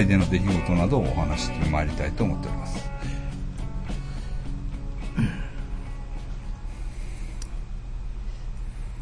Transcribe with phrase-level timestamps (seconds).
[0.00, 2.90] 会での出来事などをお話してまいりたいと思っております。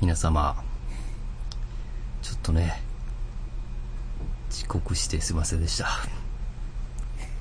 [0.00, 0.56] 皆様、
[2.22, 2.80] ちょっとね、
[4.50, 5.88] 遅刻してすいませんでした。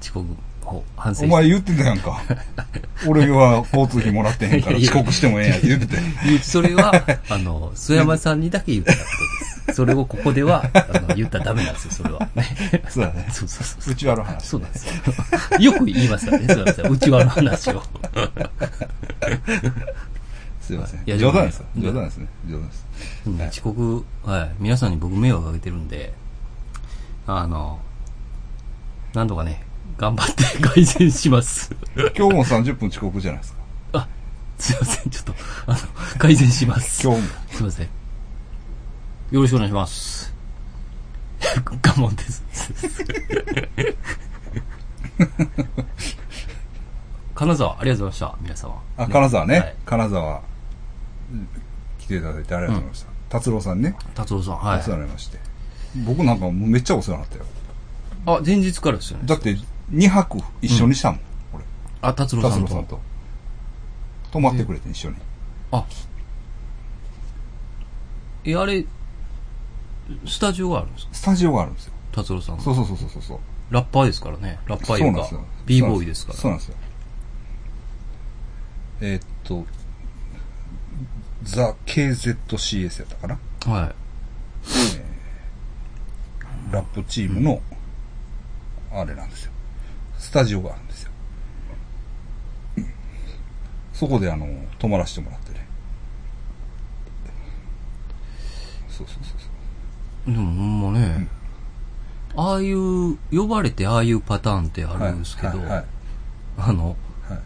[0.01, 0.25] 遅刻
[0.65, 1.25] を反省。
[1.25, 2.21] お前言ってたやんか。
[3.07, 6.91] 俺は交通費もらってへんから遅刻してもええんやって言ってそれは、
[7.29, 9.36] あの、須山さんにだけ言ったことです。
[9.77, 12.27] それをここでは、あの、言ったらダメなんですよ、それは。
[12.33, 12.43] ね。
[12.89, 13.27] そうだね。
[13.31, 13.93] そうそうそう。
[13.93, 14.47] うちわの話。
[14.47, 14.93] そうなんですよ。
[15.59, 16.91] よく言いますからね、須山さん。
[16.93, 17.83] 内輪の話を。
[20.61, 20.99] すいません。
[21.01, 22.27] いや冗談です冗談ですね。
[22.49, 22.85] 冗談です。
[23.27, 24.51] うん遅刻、はい。
[24.57, 26.11] 皆さんに僕迷惑かけてるんで、
[27.27, 27.79] あの、
[29.13, 29.61] なんとかね、
[29.99, 31.69] 頑張って改善します。
[32.17, 33.59] 今日も30分遅刻じゃないですか。
[33.93, 34.07] あ、
[34.57, 35.35] すいません、ちょっと、
[35.67, 35.79] あの、
[36.17, 37.03] 改善します。
[37.05, 37.27] 今日も。
[37.51, 38.06] すいません。
[39.31, 40.33] よろしくお願いします。
[41.81, 42.43] ガモンです。
[47.35, 48.81] 金沢、ありがとうございました、皆様。
[48.95, 49.59] あ、金沢ね。
[49.59, 50.41] はい金沢、
[51.31, 51.47] うん
[51.99, 53.07] 来ていただいてありがとうございました。
[53.27, 53.97] 達郎さんね。
[54.15, 54.91] 達郎さん、はいお世。
[54.91, 55.39] 話になりまして。
[56.05, 57.45] 僕なんかめっちゃお世話になったよ。
[58.27, 59.23] あ、前日からですよね。
[59.25, 59.57] だって、
[59.91, 61.19] 2泊一緒にしたもん。
[61.53, 61.65] 俺。
[62.01, 62.59] あ、達郎さんと。
[62.61, 62.99] 達郎さんと。
[64.31, 65.17] 泊まってくれて一緒に。
[65.71, 65.83] あ。
[68.45, 68.85] え、あれ、
[70.25, 71.13] スタジオがあるんですか？
[71.13, 71.93] スタジオがあるんですよ。
[72.11, 73.39] 達郎さんのそうそうそうそうそう。
[73.69, 74.59] ラッパーですからね。
[74.65, 76.39] ラッパーいうかそうなんですよ。、b ボーイですから。
[76.39, 76.75] そうなんですよ。
[79.01, 79.65] えーっと、
[81.43, 83.37] ザ・ KZCS やったかな？
[83.71, 83.95] はい。
[86.71, 87.61] ラップチームの、
[88.91, 89.51] あれなんですよ。
[90.17, 91.11] スタジオがあるんですよ。
[93.93, 94.47] そこであの、
[94.79, 95.65] 泊まらせてもらってね。
[98.89, 99.46] そうそうそうそう。
[100.27, 101.27] でもほんまね、
[102.35, 105.85] ああいう、呼ばれてああいうパターンってあるんですけど、はいはい
[106.57, 106.89] あの、
[107.29, 107.39] は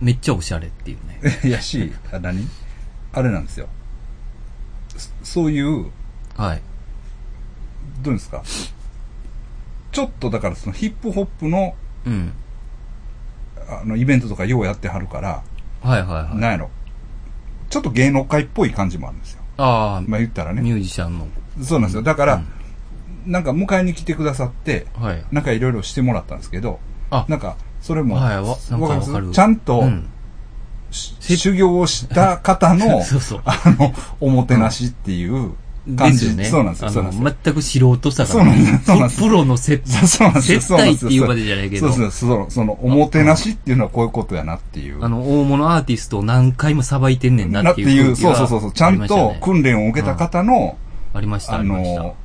[0.00, 1.20] めっちゃおしゃれっていうね。
[1.44, 1.46] い。
[1.48, 2.48] いやし、あ何？
[3.12, 3.68] あれなんですよ。
[4.96, 5.90] そそういう、
[6.36, 6.62] はい。
[8.02, 8.42] どうですか？
[9.92, 11.74] ちょっとだからそのヒップホップの
[12.04, 12.32] うん。
[13.68, 15.42] あのイベントとかようやってはるから、
[15.82, 16.36] はいはいはい。
[16.38, 16.70] なんやろ。
[17.70, 19.42] ちょっと芸能界っぽい感じもあるんですよ。
[19.58, 20.62] ああ、まあ言ったらね。
[20.62, 21.28] ミュージシャンの。
[21.60, 22.02] そうなんですよ。
[22.02, 22.34] だから、
[23.26, 23.32] うん。
[23.32, 25.24] なんか迎えに来てくださって、はい。
[25.30, 26.80] なんかいろいろしてもらったんですけど、
[27.10, 27.26] あ。
[27.28, 29.30] なんか、それも、はいわかかる。
[29.30, 30.08] ちゃんと、うん。
[30.90, 33.40] し修行をした方の そうそう。
[33.44, 35.52] あの、おもてなしっていう
[35.96, 36.26] 感じ。
[36.44, 36.88] そうなんですよ。
[36.88, 37.24] あそうなんですよ。
[37.24, 38.98] の、全く素人さが、そうなんですよ。
[38.98, 39.28] ですよ。
[39.28, 40.60] プロの接そうそうなんですよ。
[40.60, 45.02] 接待 っていうまでじゃないけど、そうそうそうその、おもてなしっていうのはこういうことやなっていう。
[45.02, 50.76] あの、大物アーティストを何回もさばいてんねんななっていう、っていうそうそうそう、ちゃんと訓練を受けた方の、
[51.14, 52.02] ありました、あありました。
[52.02, 52.16] の、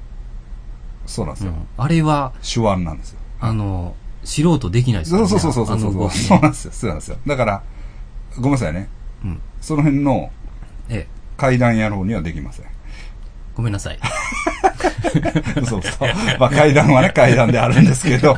[1.05, 1.51] そうなんですよ。
[1.51, 3.19] うんあれは、手腕なんですよ。
[3.39, 5.29] あの、素人できないですからね。
[5.29, 6.01] そうそうそうそうそうそう。
[6.01, 6.71] あの動きねそうなんですよ。
[6.73, 7.17] そうなんですよ。
[7.25, 7.63] だから、
[8.37, 8.89] ごめんなさいね。
[9.23, 9.41] うん。
[9.61, 10.29] その辺の
[10.89, 12.65] ええ、階段野郎にはできません。
[13.55, 13.99] ごめんなさい。
[15.65, 16.09] そうそう。
[16.39, 18.37] まあ階段はね、階段であるんですけど。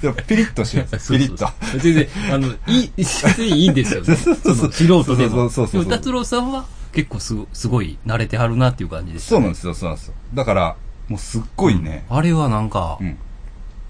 [0.00, 1.18] でもピリッとしてるんですよ。
[1.18, 1.48] ピリッと。
[1.78, 4.14] 全然、あの、いい、全然いいんですよね。
[4.14, 5.30] そうそうそうその素人でも。
[5.30, 6.64] そうそうそうそうでも、達郎さんは
[6.96, 9.26] 結構すごすごい慣れてはるなっていう感じです。
[9.26, 10.14] そうなんですよ、そうなんですよ。
[10.32, 10.76] だから、
[11.08, 12.06] もうすっごいね。
[12.08, 13.18] あれはなんか、うん。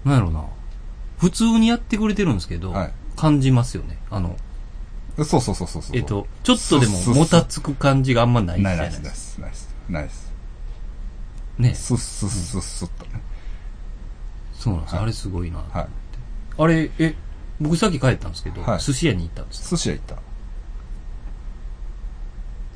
[0.03, 0.43] なんやろな。
[1.17, 3.97] 普通にやってくれてるんですけど、はい感じますよね。
[4.11, 4.35] あの、
[5.17, 5.97] そうそうそうそうそう。
[5.97, 9.41] えっと、ちょっとでももたつく感じがあんまないなです、ないいですか。
[9.41, 10.33] ナイス、ナイス、
[11.57, 11.73] ナイス。
[11.73, 11.73] ね。
[11.73, 13.21] スッスッスッスッとね。
[14.53, 15.63] そうなんです、はいあれすごいな。
[15.71, 15.87] はい。
[16.59, 17.15] あれ、え、
[17.59, 19.71] 僕さっき帰ったんですけど、はい寿司屋に行ったんです。
[19.71, 20.26] 寿司屋行った。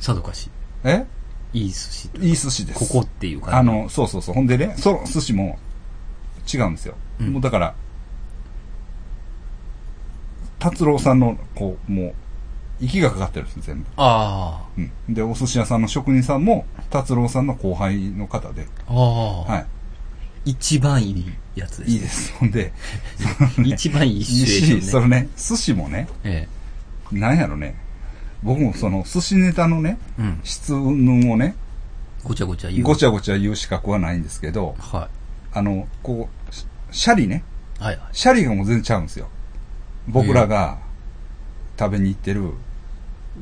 [0.01, 0.49] さぞかし。
[0.83, 1.05] え？
[1.53, 2.21] いい寿司と。
[2.21, 2.79] いい寿司です。
[2.79, 3.55] ここっていう感じ。
[3.57, 4.35] あの、そうそうそう。
[4.35, 5.59] ほんでね、その寿司も
[6.51, 6.95] 違うんですよ。
[7.19, 7.75] うんもうだから、
[10.57, 12.13] 達郎さんの、こう、もう、
[12.79, 13.85] 息がかかってるんです全部。
[13.97, 15.13] あうん。
[15.13, 19.65] で、お寿司屋さんの職人さんも、達郎さんの後輩の方で、あ、ああ、はい。
[20.45, 21.25] 一番いい
[21.55, 21.91] やつです。
[21.91, 22.33] いいです。
[22.33, 22.73] ほんで、
[23.63, 24.91] 一番いいいいシチュエーションし、ね。
[24.91, 26.47] それね、寿司もね、え
[27.11, 27.75] なんやろね、
[28.43, 30.21] 僕もその寿司ネタのね、え。
[30.21, 30.39] うん。
[30.43, 31.55] 質問をね、
[32.23, 32.83] ごちゃごちゃ言う。
[32.83, 35.09] ごちゃごちゃ言う資格はないんですけど、は
[35.53, 37.43] あの、こう、シシャリね、
[37.79, 37.83] い。
[37.83, 38.07] はいはい。
[38.11, 39.27] シャリがもう全然ちゃうんですよ。
[40.07, 40.77] 僕らが
[41.77, 42.51] 食べに行ってる、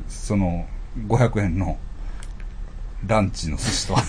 [0.07, 0.66] その、
[1.07, 1.78] 500円の
[3.07, 4.04] ランチの寿司とは。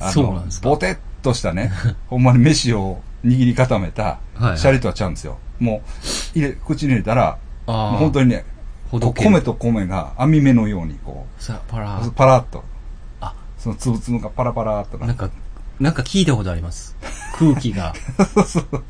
[0.00, 0.68] あ の そうなんですか？
[0.68, 1.72] ボテッとしたね、
[2.08, 5.38] ほんまに飯を握り固めたはいはいシャリとはちゃうんですよ。
[5.60, 5.82] も
[6.34, 8.44] う、入れ、口に入れたら、本当にね、
[8.90, 12.64] 米と米が網目のようにこさ、パラう、パラッと、
[13.20, 15.30] あ、そのつぶつぶがパラパラっとななんか、
[15.80, 16.96] なんか聞いたことあります。
[17.38, 17.94] 空気が、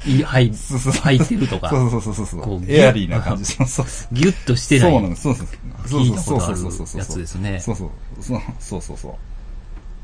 [0.05, 3.45] い入ってるとか、そうそうそうそうこうエアリーな感じ。
[3.45, 4.15] そうそうそう。
[4.15, 4.91] ギュッとしてない。
[4.91, 5.23] そうなんです。
[5.23, 5.47] そうそう
[5.87, 6.01] そう。
[6.01, 6.65] 聞いたことある
[6.99, 7.91] やつですねそうそう。
[8.21, 9.15] そうそうそうそう。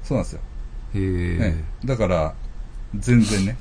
[0.05, 0.41] そうなんですよ。
[0.95, 1.65] へえね。
[1.85, 2.35] だから、
[2.95, 3.57] 全然ね、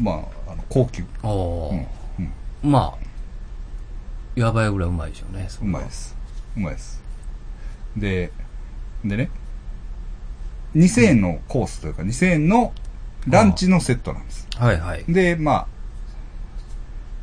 [0.00, 1.04] まあ、あの、高級。
[1.22, 1.86] ああ、うん。
[2.18, 2.72] うん。
[2.72, 3.09] まあ、
[4.34, 5.48] やばいぐらいうまいでしょうね。
[5.60, 6.16] うまいです。
[6.56, 7.02] うまいです。
[7.96, 8.32] で、
[9.04, 9.30] でね、
[10.74, 12.72] 2000円のコースというか、2000円の
[13.26, 14.46] ランチのセットなんです。
[14.56, 15.04] はいはい。
[15.08, 15.66] で、まあ、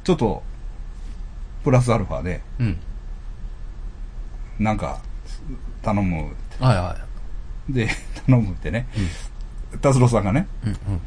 [0.03, 0.43] ちょっと、
[1.63, 2.77] プラスアルファで、うん。
[4.59, 4.99] なんか、
[5.81, 6.35] 頼む。
[6.59, 6.97] はいは
[7.69, 7.89] で、
[8.25, 8.87] 頼むってね、
[9.81, 10.67] 達郎さんがね、い。
[10.67, 11.01] うん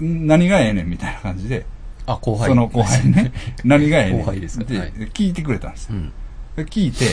[0.00, 0.26] うん。
[0.26, 1.64] 何がええねんみたいな感じで、
[2.06, 2.48] あ、後輩。
[2.48, 3.32] その後輩にね、
[3.64, 5.96] 何がええねん後輩ですかではい聞いてくれたんですよ。
[5.96, 6.12] うん。
[6.56, 7.06] で聞いて、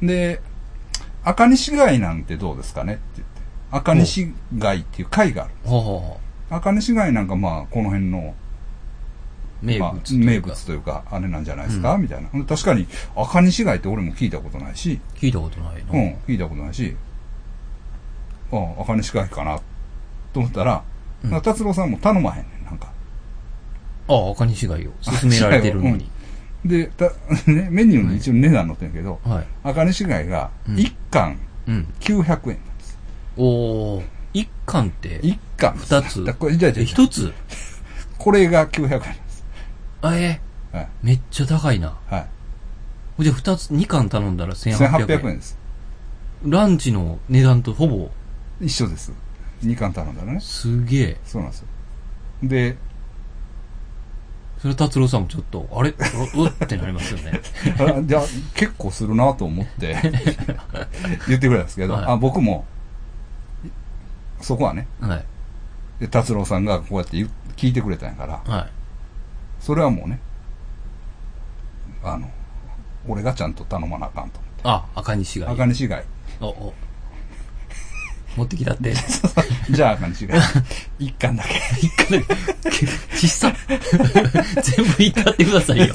[0.00, 0.40] で、
[1.24, 3.38] 赤西貝なんてどうですかねって言って。
[3.70, 5.52] 赤西貝っていう貝がある。
[5.64, 8.34] ほうほうほ赤西貝なんかまあ、この辺の、
[9.62, 9.66] う。
[9.66, 12.44] 名まあ物名物というか、あれなんじゃないですか、みたいな。
[12.44, 12.86] 確かに、
[13.16, 15.92] 赤西貝って俺も聞いたことないし、聞いたことないの。
[15.92, 16.96] うん、聞いたことないし、
[18.52, 19.58] あ赤西貝かな、
[20.32, 20.82] と思ったら、
[21.42, 22.57] 達郎さんも頼まへんね
[24.08, 24.28] ん、なんか。
[24.28, 26.10] あ、赤西貝を勧められてるのに。
[26.64, 27.04] で、た
[27.50, 29.46] ね、メニューに一応値段載ってんけど、はい。
[29.62, 31.86] 赤西貝がうん1貫うん。
[32.00, 32.98] 900円なんです。
[33.36, 34.02] おー、
[34.34, 35.74] 一貫って、1貫。
[35.76, 36.24] 二つ？
[36.24, 37.32] だこれじゃあじゃあえ一つ？
[38.18, 39.44] これが900円なんです。
[40.02, 40.40] あ、え？
[40.72, 40.88] はい。
[41.02, 41.96] めっちゃ高いな。
[42.08, 43.22] はい。
[43.22, 45.18] じゃあ二つ、二貫頼んだら1800円。
[45.18, 45.58] 1800円です。
[46.44, 48.10] ランチの値段とほぼ、
[48.60, 49.12] 一緒です。
[49.64, 50.40] 2貫頼んだらね。
[50.40, 51.16] すげえ。
[51.24, 51.66] そうなんですよ。
[52.44, 52.76] で、
[54.60, 55.90] それ達郎さんもちょっと、あれ？
[55.90, 57.40] ううってなりますよね。
[57.78, 58.22] あ じゃあ
[58.54, 59.96] 結構するなと思って
[61.28, 62.64] 言ってくれたんですけど、はいあ僕も、
[64.40, 65.24] そこはね、はい。
[66.00, 67.16] で達郎さんがこうやって
[67.56, 68.68] 聞いてくれたんやから、はい。
[69.60, 70.20] それはもうね、
[72.02, 72.30] あの、
[73.06, 74.40] 俺がちゃんと頼まなあかんと。
[74.64, 75.52] あ、赤西貝。
[75.52, 76.04] 赤西貝。
[76.40, 76.74] お、お。
[78.36, 78.94] 持ってきたって。
[79.70, 80.40] じゃあ赤西貝。
[80.98, 81.50] 一貫だけ。
[81.86, 82.26] 一回だ
[82.70, 82.86] け、
[83.18, 83.52] ちっさ。
[84.62, 85.94] 全部いったってくださいよ。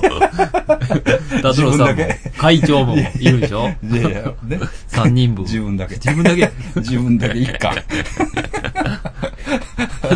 [1.41, 2.06] 達郎さんも
[2.38, 3.69] 会長もいるでしょ？
[3.83, 4.59] いやいや、ね。
[4.88, 5.44] 三人分。
[5.45, 5.95] 自分だけ。
[5.95, 6.51] 自分だけ。
[6.75, 7.75] 自分だけ一貫。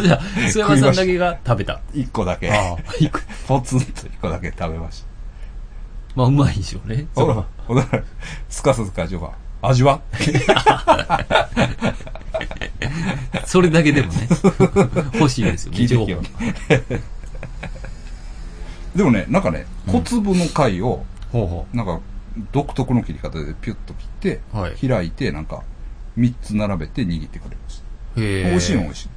[0.01, 1.79] じゃあ、須山さんだけが食べた。
[1.93, 2.51] 一個だけ。
[3.47, 5.07] ポツンと一個だけ食べました。
[6.15, 7.05] まあ、うまいでしょうね。
[7.15, 8.03] そほらら、ほら、
[8.49, 9.31] すかさず会長が、
[9.61, 10.01] 味は？
[13.45, 14.27] それだけでもね、
[15.15, 16.07] 欲しいですよね、情報。
[18.95, 21.99] でもね、なんかね、小粒の貝を、ほうほなんか、
[22.51, 25.63] 独特の切り方でピュッと切って、はい開いて、なんか、
[26.15, 27.81] 三つ並べて握ってくれまし
[28.17, 28.21] う。
[28.21, 28.49] へた。
[28.49, 28.51] え。
[28.51, 29.09] 美味しいの美味しい。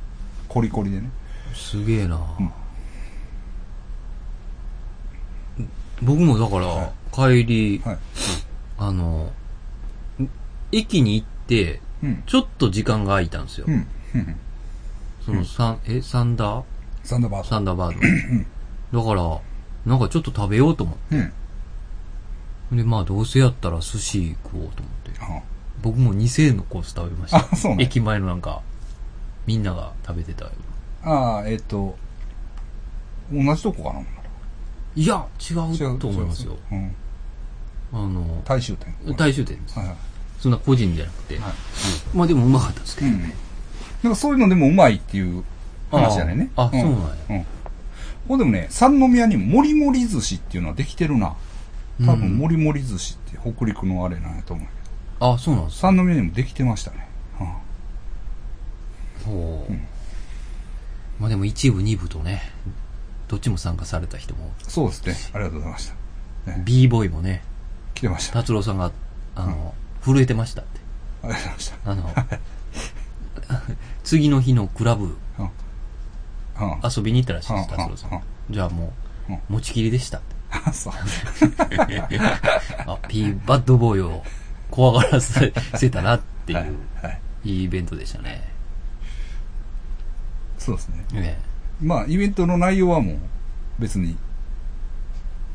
[0.48, 1.10] コリコリでね。
[1.54, 2.52] すげえな、ん
[6.02, 7.98] 僕もだから、は帰り、はい。
[8.78, 9.39] あの、ん
[10.72, 12.22] 駅に行って、うん。
[12.26, 13.66] ちょっと時間が空いたんですよ。
[15.24, 16.64] そのサン、え、サンダー？
[17.04, 17.48] サンダーバード。
[17.48, 18.44] サンダーバー
[18.92, 18.98] ド。
[19.00, 19.40] だから、
[19.86, 21.32] なんかちょっと食べようと思っうん。
[22.70, 22.76] て。
[22.76, 25.20] で、まあどうせやったら寿司食おうと思って。
[25.20, 25.42] あ
[25.82, 27.38] 僕も2000円のコース食べました。
[27.38, 27.84] あ、そうね。
[27.84, 28.62] 駅前のなんか、
[29.46, 30.50] みんなが食べてたよ。
[31.02, 31.96] ああ、えっ、と、
[33.32, 34.04] 同じとこかな？
[34.96, 36.56] いや、違うと思いますよ。
[36.70, 36.94] うん。
[37.92, 38.94] あの、大衆店。
[39.16, 39.78] 大衆店です。
[39.78, 39.96] はいはい。
[40.40, 41.38] そんな個人じゃなくて。
[41.38, 41.52] はい
[42.14, 43.08] まあでもうまかったですけど。
[43.08, 43.20] うん。
[43.20, 43.26] な
[44.10, 45.44] んかそういうのでもうまいっていう
[45.90, 46.50] 話じゃないね。
[46.56, 46.90] ああそうなん
[47.38, 47.44] や
[48.28, 48.38] うん。
[48.38, 51.34] でもね、三宮にもりもり寿司っていうのはできてるな。
[52.04, 54.72] 多分、もりもり寿司って北陸のあれなんやと思うけ
[55.20, 55.32] ど。
[55.34, 55.88] あ、そうなんですか。
[55.88, 57.06] 三宮にもできてましたね。
[57.38, 57.60] は
[59.26, 59.72] ほう。
[59.72, 59.80] うん
[61.20, 62.40] まあでも一部二部とね、
[63.28, 65.14] どっちも参加された人も、あそうですね。
[65.34, 65.92] ありがとうございまし
[66.46, 66.50] た。
[66.50, 67.42] ね、b ボーイもね、
[67.94, 68.38] 来てました。
[68.38, 68.90] あ達郎さんが、
[69.36, 70.80] あの、震えてましたって。
[71.28, 71.90] りがとうございました。
[71.90, 72.14] あの、
[74.04, 75.16] 次の日のクラブ。
[76.84, 78.22] 遊びに行ったらしいです、うん達郎さうんん。
[78.50, 78.92] じゃあも
[79.28, 80.36] う持ちきりでしたって。
[80.50, 80.92] あ、そう。
[82.86, 84.22] あ、P バッドボーイを
[84.70, 86.68] 怖がらせせたなっていはい。
[86.68, 87.20] う、はい。
[87.44, 88.48] いいイベントでしたね。
[90.58, 91.04] そうですね。
[91.12, 91.40] ね
[91.80, 93.18] まあ、イベントの内容はもう
[93.78, 94.18] 別に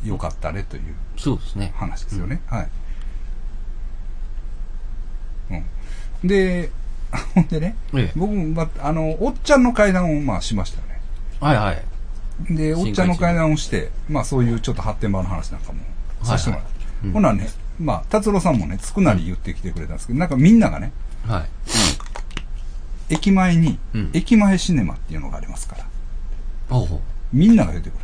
[0.04, 1.74] 良かったねというそうですね。
[1.76, 2.42] 話ですよね。
[2.48, 2.70] はい。
[5.52, 6.28] うん。
[6.28, 6.72] で、
[7.34, 8.12] ほんでね、ええ。
[8.16, 11.00] 僕も、ま、あの、おっちゃんの階段を、まあ、しましたよね。
[11.40, 12.56] はいはい。
[12.56, 15.80] で、おっちゃんの階段をして、まあ、そういうちょっと発展場の話なんかも
[16.24, 16.72] させてもらって。
[17.04, 17.50] うんほなね、
[17.80, 20.92] まあ、達郎さんもね、つくなり言ってきてくれたんですけど、なんかみんながね、
[21.28, 21.46] はい。
[23.14, 25.86] 駅前に、うん駅前シネマっていうのがありますから、
[26.70, 27.00] おうほう。
[27.32, 28.00] みんなが言ってくれ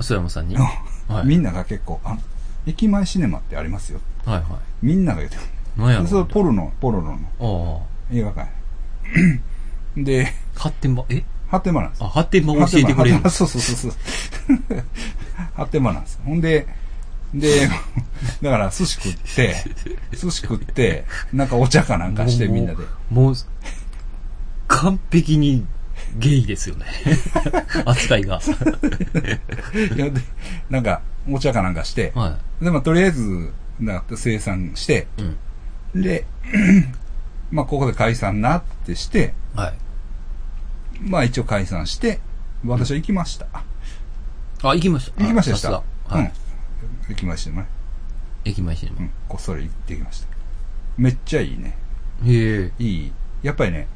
[0.00, 0.56] 須山さんに？
[0.56, 0.62] る。
[0.62, 2.16] はいみんなが結構、あ
[2.66, 4.00] 駅前シネマってありますよ。
[4.24, 4.46] はいはい。
[4.82, 5.52] みんなが言ってくれる。
[5.76, 8.48] 何やろそれポルノ、ポルノのおう映画館や
[10.04, 11.24] で、発展場、え？
[11.48, 14.84] 発展場なんですあ、発展場教えてくれるそうそうそうそう。
[15.54, 16.20] 発展場なんです。
[16.24, 16.66] ほんで、
[17.34, 17.68] で、
[18.42, 19.56] だから寿司食って、
[20.12, 22.84] 寿司食って、なんかお茶かなんかしてみんなで。
[23.10, 23.34] もう、
[24.68, 25.66] 完璧に
[26.16, 26.86] ゲイですよね。
[27.84, 28.40] 扱いが。
[29.96, 30.20] いやで
[30.70, 35.22] なんか、お茶かなんかして、はで、まあ、とりあえず、なって生産して、い。
[35.22, 35.36] うん。
[35.94, 36.26] で、
[37.50, 39.74] まあ、ここで解散なってして、はい。
[41.00, 42.20] まあ、一応解散して、
[42.64, 43.46] 私は行きました。
[44.62, 45.22] あ、行きました。
[45.22, 45.82] 行きましたは
[46.12, 46.16] い。
[46.18, 46.30] うん。
[47.08, 47.66] 行きましたね。
[48.44, 49.10] 駅前シネうん。
[49.28, 50.28] こっそり行ってきました。
[50.96, 51.76] めっちゃいいね。
[52.22, 52.30] マ。
[52.30, 52.72] へえ。
[52.78, 53.12] いい。
[53.42, 53.88] やっぱりね、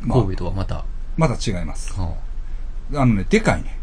[0.00, 0.84] まあ神戸とはまた。
[1.16, 1.92] まだ違います。
[1.94, 2.16] は
[2.94, 3.76] あのね、でかいね。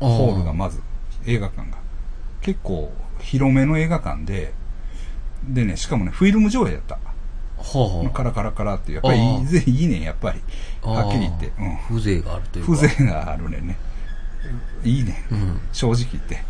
[0.00, 0.80] あホールがまず、
[1.26, 1.78] 映画館が。
[2.40, 4.52] 結構、広めの映画館で、
[5.48, 6.98] でね、しかもね、フィルム上映やった。
[7.58, 8.10] はあ。
[8.10, 10.40] カラカラカラってやっぱりいああいぜいいねん、やっぱり。
[10.82, 11.52] はっきり言って。
[11.58, 11.66] うん。
[11.66, 11.78] うん。
[11.88, 12.72] 風情があるというか。
[12.72, 13.76] 風情があるねんね。
[14.84, 15.34] いいねん。
[15.34, 15.60] うん。
[15.72, 16.42] 正直言って。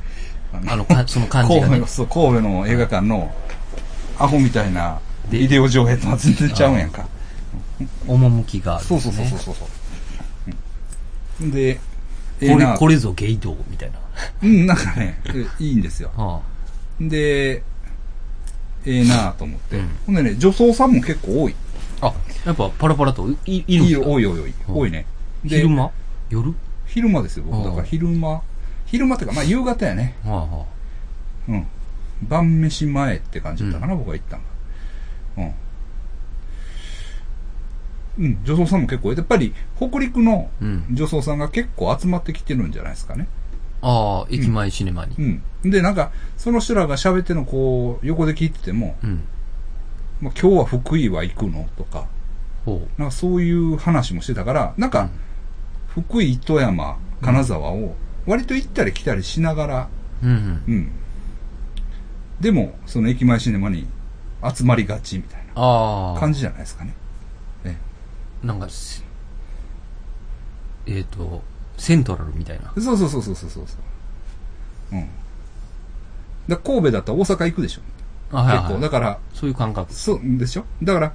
[0.52, 3.34] ああの、かその感じがね神戸神戸の映画館の、
[4.18, 5.00] アホみたいな、
[5.30, 7.06] でビデオ上映とは全然ちゃうんやんか。
[8.06, 8.88] 趣がある、ね。
[8.88, 9.54] そうそうそうそうそう。
[11.42, 11.78] うんで、
[12.40, 13.98] ええこれ、なこれぞゲイ道みたいな。
[14.42, 16.10] うん、なんかね、えいいんですよ。
[16.16, 16.40] は
[17.00, 17.62] で、
[18.86, 19.76] ええなと思って。
[19.76, 21.54] うんほんでね、女装さんも結構多い。
[22.00, 22.06] あ。
[22.08, 22.14] あ、
[22.44, 24.06] やっぱパラパラといいいるんですか？
[24.08, 24.50] 多い多い多い。
[24.68, 25.06] うん多いね。
[25.44, 25.90] で昼間？
[26.30, 26.54] 夜？
[26.86, 27.58] 昼間ですよ、僕。
[27.64, 28.42] だからうん昼間。
[28.86, 30.14] 昼間っていうか、まあ夕方やね。
[30.24, 30.64] はあは
[31.48, 31.66] うん。
[32.22, 34.42] 晩飯前って感じだったかな、僕が行ったの
[35.36, 35.52] が。
[38.18, 38.24] うん。
[38.24, 40.48] うん、女装さんも結構、やっぱり北陸の。
[40.90, 43.28] 女装さんが結構集まってきてるんじゃないですかね。
[43.88, 45.14] ああ、駅前シネマに。
[45.16, 45.70] うん。
[45.70, 49.22] で、なんか、その人らが喋ってるのこう、横で聞いてても、うん。
[50.20, 52.08] まあ、今日は福井は行くのとか、
[52.64, 54.92] ほなんかそういう話もしてたから、なんう。
[54.92, 55.08] か、
[55.86, 57.94] 福井、富山、金沢を
[58.26, 59.88] 割と行ったり来たりしながら、
[60.20, 60.30] うん。
[60.30, 60.62] うん。
[60.66, 60.92] うん。
[62.40, 63.86] でも、その駅前シネマに
[64.42, 66.14] 集まりがちみたいああ。
[66.14, 66.92] な感じじゃないですかね。
[67.62, 67.78] ね
[68.42, 69.04] なんかし、
[70.86, 71.44] えっ、と、
[71.76, 72.72] セントラルみたいな。
[72.82, 73.64] そうそうそうそうそうそう。
[74.92, 75.08] うん。
[76.48, 77.82] だ神戸だったら大阪行くでしょ。
[78.32, 78.80] あはいはい結構。
[78.80, 79.92] だから、そういう感覚。
[79.92, 81.12] そうでしょだから、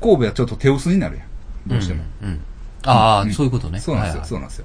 [0.00, 1.26] 神戸はちょっと手薄になるやん。
[1.68, 2.02] どうしても。
[2.22, 2.28] うん。
[2.28, 2.40] うん
[2.84, 3.78] ああ、うんそういうことね。
[3.78, 4.64] そうなんですよ、はいはいそうなんですよ。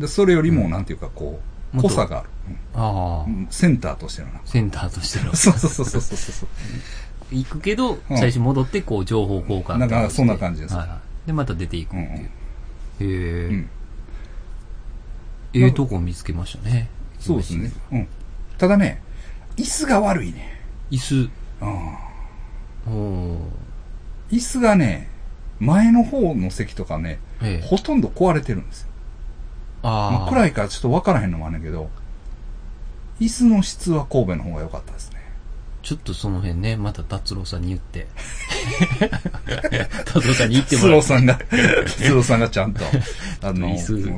[0.00, 1.40] で、それよりも、なんていうか、こ
[1.74, 2.28] う、濃さがある。
[2.74, 4.40] ああう、んセンターとしてのな。
[4.44, 5.32] センターとしての。
[5.34, 6.48] そうそうそうそうそうそう。
[7.34, 11.26] 行くけど、うん最初戻って、こう、情報交換なんかとしてそんな感じですはいはい。
[11.26, 13.46] で、また出ていくっていう。
[13.46, 13.70] へえ、うん。
[15.54, 16.88] ええとこ見つけましたね。
[17.20, 17.72] そうですね。
[17.92, 18.08] うん。
[18.58, 19.00] ただね、
[19.56, 20.60] 椅子が悪いね。
[20.90, 21.30] 椅子。
[22.86, 23.38] うん。
[24.30, 25.08] 椅子がね、
[25.60, 27.66] 前の方の席とかね、ええ。
[27.66, 28.88] ほとんど壊れてるんですよ。
[29.82, 30.28] まあ、ああ。
[30.28, 31.88] 暗いからちょっと分からへんのもあるんだけど、
[33.20, 35.13] 椅子の質は神戸の方が良かったですね。
[35.84, 38.06] ちょっとその辺ね、また達郎さんに言って。
[40.10, 40.92] 達郎さんに言ってもスらう。
[40.92, 41.38] ローさんが、
[41.86, 42.80] スローさんがちゃんと、
[43.42, 43.68] あの、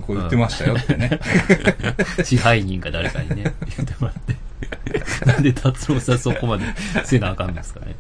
[0.03, 1.19] こう言ってましたよってね。
[2.23, 4.37] 支配人か誰かにね、 言ってもらって。
[5.27, 6.65] なんで達郎さんそこまで
[7.05, 7.97] せなあかんんですかね。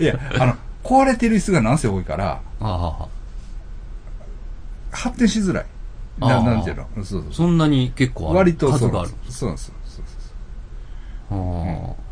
[0.00, 3.06] いや、あの、壊れてる椅子がなんせ多いから、ああ。
[4.90, 5.66] 発展しづらい。
[6.18, 6.88] ななんていうの？
[6.96, 8.38] そうそうそんなに結構ある。
[8.38, 9.10] 割とそう数がある。
[9.30, 9.74] そうなんですよ。
[9.86, 10.04] そう
[11.30, 12.03] そうああ。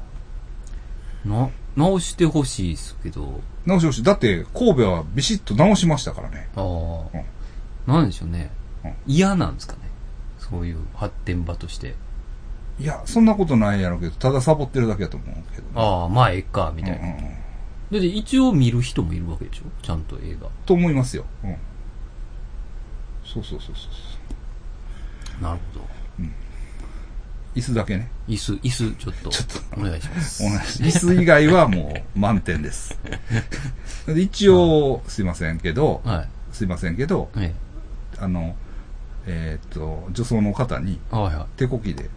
[1.25, 4.03] な、直してほしいですけど、直し直し。
[4.03, 6.49] だって、神戸はビシッと直しましたからね。
[6.57, 7.25] ああ、うん
[7.87, 8.51] なんでしょうね
[8.85, 8.95] うん。
[9.07, 9.81] 嫌なんですかね。
[10.39, 11.95] そういう発展場として。
[12.79, 15.69] いや、そんなことないやろうけど、ただサボってるだけだと思うけど、ね。
[15.75, 16.99] ああ、まあええか、みたいな。
[16.99, 17.35] うんうんうん
[17.93, 19.65] で、で一応見る人もいるわけでしょ？
[19.83, 20.49] ちゃんと映画。
[20.65, 21.27] と思いますよ。
[21.45, 21.57] うん。
[23.23, 23.89] そうそうそうそ
[25.39, 25.43] う。
[25.43, 25.87] なるほど。
[27.55, 28.11] 椅子だけね。
[28.29, 30.43] 椅子、椅子、ちょっと、ちょっとお願いします。
[30.43, 30.49] 同
[30.85, 30.91] じ。
[30.91, 32.99] 椅子以外はもう満点です。
[34.07, 36.29] で 一応、すいませんけど、はい。
[36.53, 37.55] すいませんけど、え
[38.19, 38.57] あの、
[39.27, 40.99] えーっと、女装の方に
[41.57, 42.11] 手こきで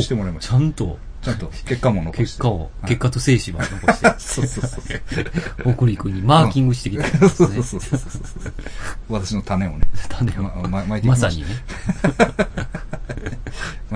[0.00, 2.22] してもらいましたちゃんと、ちゃんと結果も残して。
[2.22, 4.14] 結果を、はい結果と精子は残して。
[4.18, 4.76] そうそうそ
[5.70, 5.74] う。
[5.74, 7.48] 北陸にマーキングしてきてるんですね。
[7.48, 8.52] そうそうそうそう。
[9.08, 11.26] 私の種をね、 種をま、ま、巻いてきました。
[11.26, 11.48] まさにね。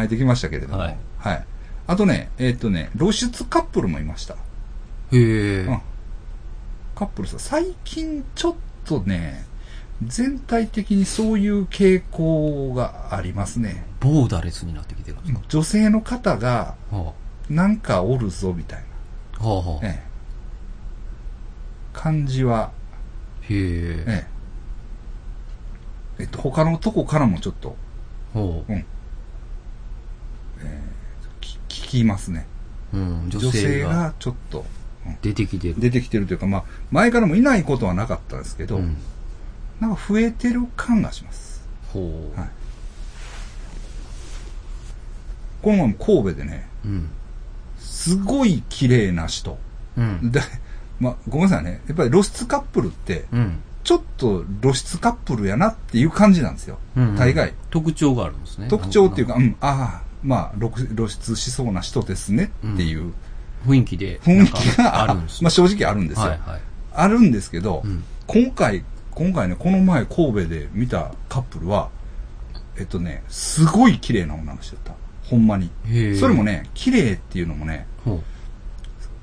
[0.03, 0.79] 巻いてきましたけれども。
[0.79, 1.45] はいはい。
[1.87, 4.35] あとね、えーっとね、露出カップルもいました。
[4.35, 4.39] へ
[5.13, 5.61] え。
[5.63, 5.81] うん
[6.95, 8.55] カップルさ、最近ちょっ
[8.85, 9.47] とね、
[10.05, 13.85] 全体的にそういう傾向がありますね。
[13.99, 17.15] ボーダレスになってきてるんですか、女性の方が、は
[17.49, 18.85] なんかおるぞ、みたい
[19.39, 20.03] あ、はあはあな、ええ、
[21.93, 22.73] 感じは、
[23.43, 24.05] へえ。
[24.07, 24.27] え
[26.19, 26.23] え。
[26.23, 27.77] えっと、他のとこからもちょっと、
[28.35, 28.85] ほうん。
[31.41, 32.47] 聞きますね。
[32.93, 32.99] う。
[32.99, 34.65] うん、女女性性ががちょっと、
[35.21, 35.75] 出てきてる。
[35.79, 38.97] 出てきてるというか、まあ、前からもいないことはなかったですけど、うん。
[39.81, 41.67] なんか増えてる感がします。
[41.93, 42.39] ほう。
[42.39, 42.49] はい
[45.63, 47.11] この前も神戸でね、うん。
[47.79, 49.59] すごい綺麗な人。
[49.97, 50.33] うん。
[50.33, 50.41] で、
[50.99, 51.81] まあ、ごめんなさいね。
[51.87, 53.61] やっぱり露出カップルって、うん。
[53.85, 56.79] ちょっと露出カップルやなっていう感じなんですよ。
[56.97, 57.55] うん大概。
[57.71, 58.69] 特徴があるんですね。
[58.69, 63.13] 特徴っていうか、うん、ああ、まあ露、露出しそうな人ですねっていう
[63.67, 64.21] 雰囲気で。
[64.21, 66.29] 雰囲気が、あるんですねまあ正直あるんですよ。
[66.29, 66.61] はいはい。
[66.95, 68.05] あるんですけど、うん。
[68.27, 71.91] 今回、今回ね、この前神戸で見たカップルは、
[72.77, 74.95] えっとね、すごい綺麗な女の人だった。
[75.29, 75.71] ほんまに。
[76.19, 76.45] それも。
[76.45, 78.23] ね、綺麗っていうのもね、ほ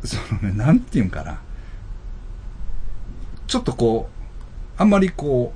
[0.04, 1.40] そのね、なんていうんかな。
[3.48, 4.10] ちょっとこ
[4.78, 5.54] う、あんまりこ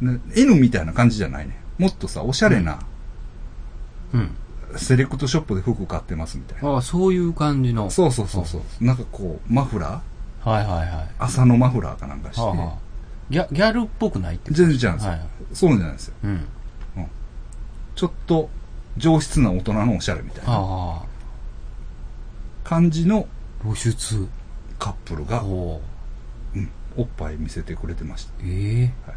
[0.00, 1.61] う、ね、N みたいな感じじゃないね。
[1.82, 2.78] もっとさ、おしゃれな、
[4.14, 4.18] う。
[4.18, 4.30] うん。
[4.76, 6.68] セレクトショップで服買ってますみたいな。
[6.70, 7.90] ああ、そういう感じの。
[7.90, 8.84] そうそうそうそう。
[8.84, 10.48] なんかこう、マフラー？
[10.48, 11.08] はいはいはい。
[11.18, 12.40] 朝のマフラーかなんかして。
[12.40, 12.78] はあはあ
[13.30, 15.10] ギャギャルっぽくないって全然違うんですよ。
[15.12, 15.20] はい。
[15.52, 16.14] そうじゃないですよ。
[16.22, 16.46] うん。
[17.94, 18.48] ちょっと
[18.96, 21.02] 上質な大人のおしゃれみたいな。
[22.64, 23.26] 感じの
[23.62, 24.28] 露出。
[24.78, 25.80] カップルが、ほ
[26.54, 28.32] うん、おっぱい見せてくれてました。
[28.32, 28.46] う。
[28.46, 29.16] ええはい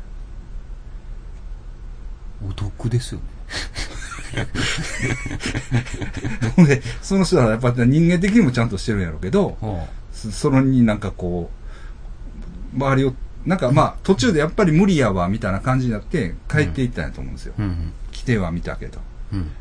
[2.49, 3.25] お得ですよね。
[6.55, 11.49] ほ んで、その人はやっぱり人間的にもちゃんとしてるんやろうけど、はそそれになんかこ
[12.73, 13.13] う、周りを、
[13.45, 17.53] なんかまあ途中でやっぱり無理やわみたいな感じになって帰っていったんやと思うんですよ。
[17.59, 17.63] あ。
[17.63, 18.99] うん来ては見たけど。
[19.33, 19.51] うん。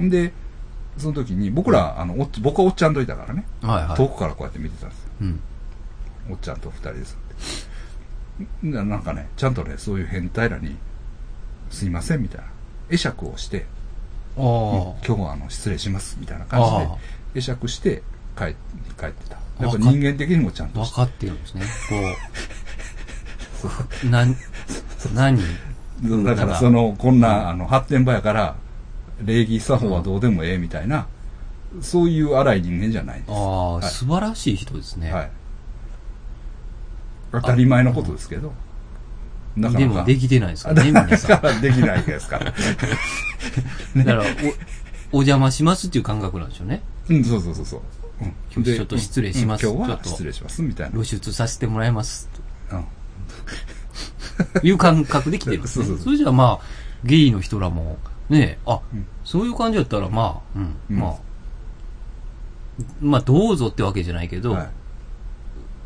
[0.00, 0.10] うん。
[0.10, 0.32] で、
[0.98, 3.68] その時に僕ら、あの、おっ僕はおっちゃんといたからね、うん。
[3.68, 3.96] はいはい。
[3.96, 5.08] 遠くからこうやって見てたんですよ。
[5.22, 5.40] うん。
[6.30, 8.66] おっちゃんと二人でさって。
[8.66, 10.76] ななんかね、ちゃんとね、そういう変態らに、
[11.72, 12.46] すいませんみたいな。
[12.90, 13.66] 会釈をして。
[14.36, 16.86] 今日はあの失礼しますみたいな感じ
[17.34, 18.02] で会釈して
[18.36, 18.54] 帰
[18.98, 19.38] 帰ってた。
[19.60, 21.62] やっぱ人間的にもちゃんと分かってるんですね。
[21.88, 21.96] こ
[24.04, 24.08] う。
[24.10, 24.36] 何、
[25.14, 25.38] 何
[26.24, 28.56] だからその、こんな、あの、発展場やから、
[29.22, 31.06] 礼儀作法はどうでもええみたいな、
[31.80, 33.30] そういう荒い人間じゃないです。
[33.30, 35.12] ああ、はい素晴らしい人ですね。
[35.12, 35.30] はい。
[37.32, 38.52] 当たり前のことですけど。
[39.56, 41.40] なかなかでもできてないですあからね、だ皆さん。
[41.40, 42.44] からできないですから。
[43.96, 44.22] だから、
[45.12, 46.82] お、お邪魔しますっていう感覚なんでしょうね。
[47.08, 47.80] うん、そうそうそうそう。
[48.22, 50.92] うん今日ちょっと失礼しますうん今日はちょっと失礼します、みたいな。
[50.92, 52.28] 露出させてもらいます。
[52.70, 52.84] うん
[54.54, 55.84] と いう感覚で来てるんですね。
[55.84, 56.66] そうそうそうそれじゃあまあ、
[57.04, 57.98] ゲイの人らも、
[58.30, 61.14] ねあ、うんそういう感じだったらまあ、うん、うんまあ、
[63.00, 64.70] まあどうぞってわけじゃないけど、はい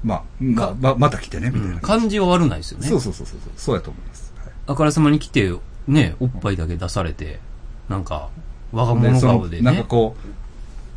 [0.04, 1.80] まあ、まあ、ままた来てね、みたいな。
[1.80, 2.88] 感じは悪ないですよね。
[2.88, 3.38] そうそうそうそう。
[3.56, 4.32] そうやと思います。
[4.36, 5.52] はいあからさまに来て、
[5.86, 7.38] ね、おっぱいだけ出されて、
[7.88, 8.30] なんか、
[8.72, 9.62] 我が物顔でね。
[9.62, 10.16] なんかこ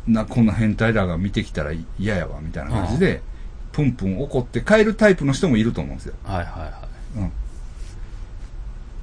[0.08, 3.22] う、な、こんな変態らが見てきたら嫌やわ、みたいな感じで、
[3.72, 6.14] プンプン怒って帰るタイプの人もいると思うんですよ。
[6.24, 6.68] はいはいは
[7.16, 7.18] い。
[7.18, 7.32] うん。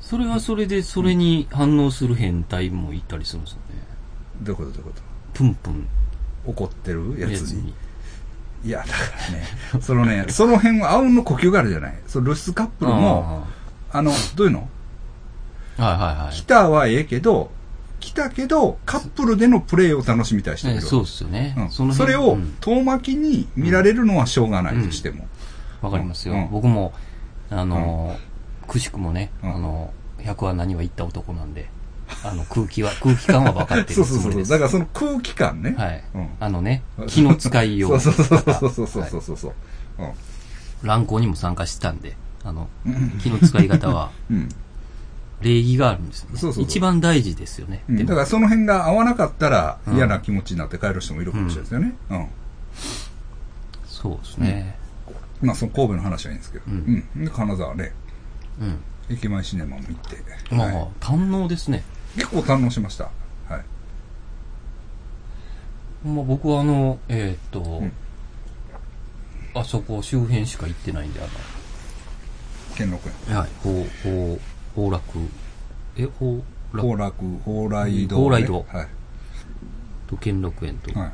[0.01, 3.81] それはそれで、それに反応する変態もいたりするんですよね。
[4.41, 5.01] どういうことどういうこ
[5.33, 5.87] プンプン
[6.45, 7.73] と怒ってるややつに。。
[8.65, 8.91] いや、だか
[9.31, 11.93] らね、そのね、その辺はあうんの呼吸があるじゃない。
[12.07, 13.43] その露出カップルも、
[13.91, 14.67] あの、どういうの？
[15.77, 16.35] はいはいはい。
[16.35, 17.51] 来たはええけど、
[17.99, 20.83] 来たけど、カップルでのプレイを楽しみたい人もいる。
[20.83, 21.53] えそうですよね。
[21.57, 25.27] うんのそれを遠巻きに見られるのはしょうがないとしても。
[25.81, 26.33] わかりますよ。
[26.33, 26.93] うん僕も、
[27.49, 28.17] あの、
[28.67, 31.69] くしくもね、うんあの、100は何は言った男なんで、
[32.23, 34.17] あの、空気は、空気感は分かってそうそうそう。
[34.17, 34.51] るつもりです。
[34.51, 35.75] だからその空気感ね。
[35.77, 36.03] はい。
[36.15, 37.99] うんあのね、気の使いよう。
[37.99, 39.53] そうそうそうそうそうそうそうそう。
[40.83, 44.49] 乱行にも参加してたんで、あの、うん気の使い方は、 うん。
[45.41, 46.37] 礼儀があるんですよね。
[46.39, 47.83] そうそうそう一番大事ですよね。
[47.87, 51.93] うんだからその辺が合わなかったらうん嫌な気持ちになって帰る人もいるかもしれないですよね。
[52.09, 52.27] うん。
[53.85, 54.77] そうですね。
[55.41, 56.63] まあその神戸の話はいいんですけど。
[56.67, 56.77] ううん
[57.21, 57.25] ん。
[57.25, 57.91] で、金沢ね、
[58.59, 58.79] うん。
[59.09, 60.55] 駅前シネマも行って。
[60.55, 61.83] まあ、はい堪能ですね。
[62.17, 63.11] 結構堪能しました。
[63.47, 63.61] はい。
[66.07, 67.91] ま僕はあの、えーっと、ん
[69.53, 71.27] あそこ周辺しか行ってないんで、あ
[72.75, 73.13] 兼六園。
[73.33, 74.39] の、はい、ほう、ほう、
[74.75, 75.19] 崩落、
[75.95, 76.41] え、崩
[76.73, 78.87] 落宝楽、蓬莱堂、蓬莱堂はい。
[80.07, 81.11] と兼六園と、はい。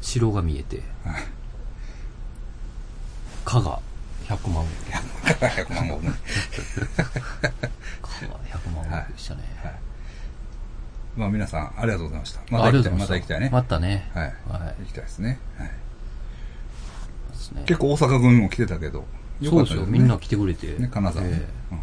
[0.00, 1.22] 城が見えて、はい。
[3.44, 3.80] 加賀
[4.36, 4.72] 100万石。
[5.34, 6.12] 100万石ね。
[8.02, 9.42] 加賀100万石でしたね。
[9.62, 9.74] はい。
[11.16, 12.40] まあ皆さん、ありがとうございました。
[12.50, 13.50] まあた行きたまた行きたいね。
[13.52, 14.10] またね。
[14.14, 14.24] はい。
[14.24, 14.34] はい。
[14.82, 15.40] 行きたいですね。
[15.56, 15.68] はい。
[17.32, 19.04] ですね結構大阪組も来てたけど。
[19.40, 19.80] よそうですよ。
[19.80, 19.98] かったね。
[19.98, 20.78] みんな来てくれて。
[20.78, 21.76] ね、金沢ねええ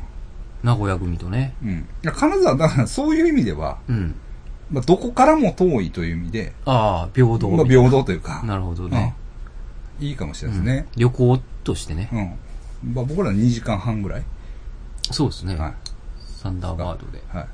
[0.63, 1.53] 名古屋組とね。
[1.63, 1.87] うん。
[2.03, 4.15] 金沢、だからそういう意味では、うん。
[4.71, 7.49] まあ、どこからも遠いという意味で、ああ、平等。
[7.49, 9.15] まあ、平等というか、なるほどね。
[9.21, 9.26] うん。
[9.99, 10.87] いいかもしれないですね。
[10.95, 12.09] 旅行としてね。
[12.11, 12.93] うん。
[12.93, 14.23] まあ、僕ら2時間半ぐらい。
[15.11, 15.55] そうですね。
[15.55, 15.73] はい。
[16.19, 17.17] サンダーバードで。
[17.17, 17.47] いはい。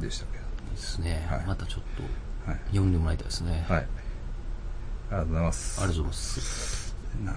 [0.00, 0.40] でしたけい
[0.70, 1.26] ですね。
[1.28, 2.08] はいまたちょっとど。
[2.52, 2.60] はい。
[2.68, 3.64] 読んでもらいたいですね。
[3.68, 3.80] はい。
[3.80, 3.84] あ
[5.10, 5.80] りがとうございます。
[5.80, 6.94] ありがとうございます。
[7.24, 7.32] な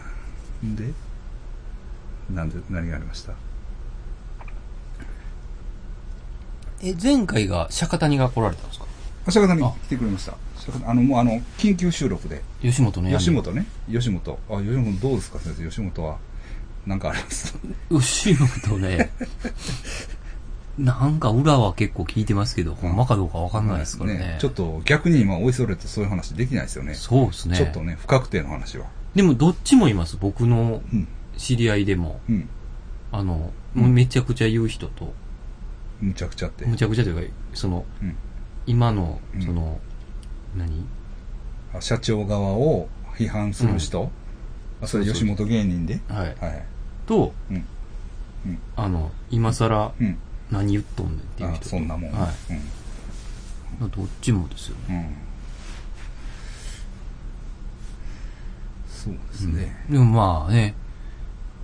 [0.70, 0.94] んで
[2.30, 3.34] なんで、何がありました？
[6.84, 8.86] え、前回が釈迦谷が来られたんですか？
[9.26, 10.38] あ、釈迦谷あ来てくれました。
[10.86, 12.42] あの、もうあの、緊急収録で。
[12.62, 13.66] 吉本の闇吉本ね。
[13.92, 14.40] 吉本。
[14.50, 15.68] あ、吉本どうですか先生？
[15.70, 16.18] 吉本は。
[16.86, 17.56] なんかあります？
[17.90, 18.36] 吉
[18.68, 19.12] 本ね。
[20.78, 24.38] なんか裏は結構聞いてますけど、ほんまかどうかわかんないですからね。
[24.40, 26.94] ちょっと逆に今、おいそれとそういう話できないですよね。
[26.96, 27.58] そうですね。
[27.58, 28.86] ちょっとね、不確定の話は。
[29.14, 30.18] でもどっちもいます。
[30.20, 31.08] 僕のうん。
[31.38, 32.20] 知り合いでも。
[32.30, 32.48] うん。
[33.12, 35.14] あの、もうめちゃくちゃ言う人と、
[36.00, 36.66] むちゃくちゃって。
[36.66, 38.16] むちゃくちゃというか、その、うん。
[38.66, 39.80] 今のう、んその、
[40.56, 40.86] 何？
[41.74, 44.12] あ社長側を批判する人、
[44.82, 46.00] あそれ吉本芸人で？
[46.08, 46.36] はい。
[46.40, 46.66] はい。
[47.06, 47.66] と、うん。
[48.46, 48.60] うん。
[48.76, 50.18] あの、今更うん。
[50.50, 51.70] 何言っとんねんっていうあ人と。
[51.70, 52.12] そんなもん。
[52.12, 53.88] はうん。
[53.88, 53.90] い。
[53.90, 55.10] どっちもですよね。
[55.10, 55.32] うん。
[58.92, 59.86] そうですね。
[59.90, 60.76] でもまあね、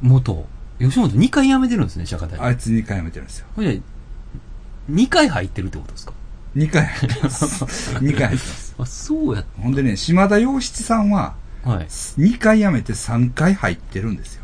[0.02, 0.48] 元、
[0.80, 2.42] 吉本2回辞めてるんですね、釈迦谷。
[2.42, 3.48] あいつ2回辞めてるんですよ。
[3.56, 6.14] ほんじゃ、2回入ってるってことですか
[6.56, 7.46] ？2回入ってます。
[8.00, 8.67] 2回入ってます。
[8.80, 11.86] あ、そうや、ほんでね、島田洋七さんは、はい。
[11.86, 14.44] 2回辞めて3回入ってるんですよ。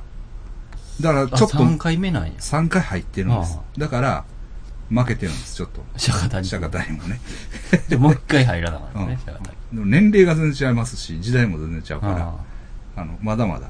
[1.02, 2.32] だから、あ、ちょっと、3回目なんや。
[2.40, 3.80] 3回入ってるんですあ。
[3.80, 4.26] だから、
[4.90, 5.82] 負けてるんです、ちょっと。
[5.98, 6.46] 釈迦谷。
[6.46, 7.20] 釈迦谷もね。
[7.90, 9.46] で、もう1回入らなかったね、 うん釈迦谷。
[9.74, 12.34] でも年齢が全然違いますし、時代も全然違うから、
[12.96, 13.70] ああの、まだまだ、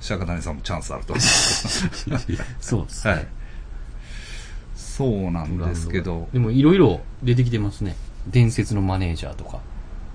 [0.00, 1.24] 釈迦谷さんもチャンスあると思あ
[2.60, 3.12] そうですう。
[3.12, 3.16] ね。
[3.16, 3.26] はい。
[4.76, 7.96] そうなんですけど、でもいろいろ出てきてますね。
[8.28, 9.60] 伝説のマネージャーとか。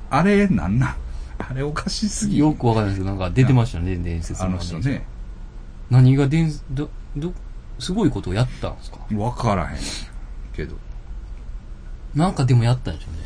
[0.10, 0.96] あれ、なんなん？
[1.40, 5.06] あれおかしすぎよくわかんないですけど、なんか出てましたね、伝説あのマネージャ人ね。
[5.90, 7.34] 何が伝、ど、ど、
[7.80, 9.00] すごいことをやったんですか？
[9.16, 9.78] わからへん
[10.54, 10.76] けど。
[12.16, 13.20] なんかでもやったんでしょうね。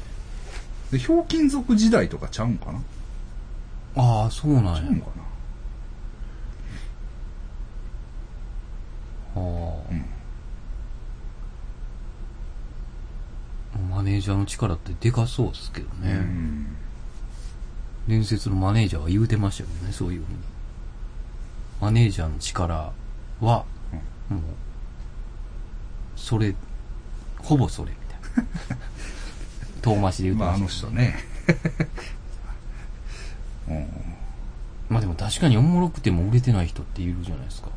[0.92, 2.82] で、ひょうきん族時代とかちゃうんかな？
[3.96, 4.76] ああ、そうなんや。
[4.76, 5.08] ちゃうんか
[9.34, 10.06] ああ、うん
[14.02, 16.14] マネージャーの力ってでかそうですけどなね。
[16.14, 16.66] うん。
[18.08, 20.38] 伝説のマネージャーは言うてましたけどね、そういうふうに。
[21.80, 22.94] マネージャーの力
[23.42, 23.66] は、も
[24.38, 24.40] う、
[26.16, 26.56] それ、
[27.44, 28.82] ほぼそれ、みたいな。
[29.84, 31.16] 遠回しで言うてまあ、あの人ね。
[33.70, 33.86] うん。
[34.90, 37.68] まあでも確かにおもろくても売れてない人っているじゃないですか。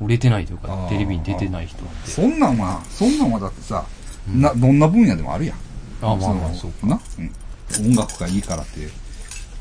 [0.00, 2.10] 売れてないというかテレビに出てない人って。
[2.10, 5.56] そんなんは、そんなんはだってさ、うんな、どんな分野でもあるやん。
[6.02, 7.32] あまあまあのそうかな、うん。
[7.86, 8.80] 音楽がいいからって、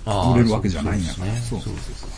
[0.05, 1.35] 売れるわけじゃないんやから。
[1.37, 2.11] そうそうですね。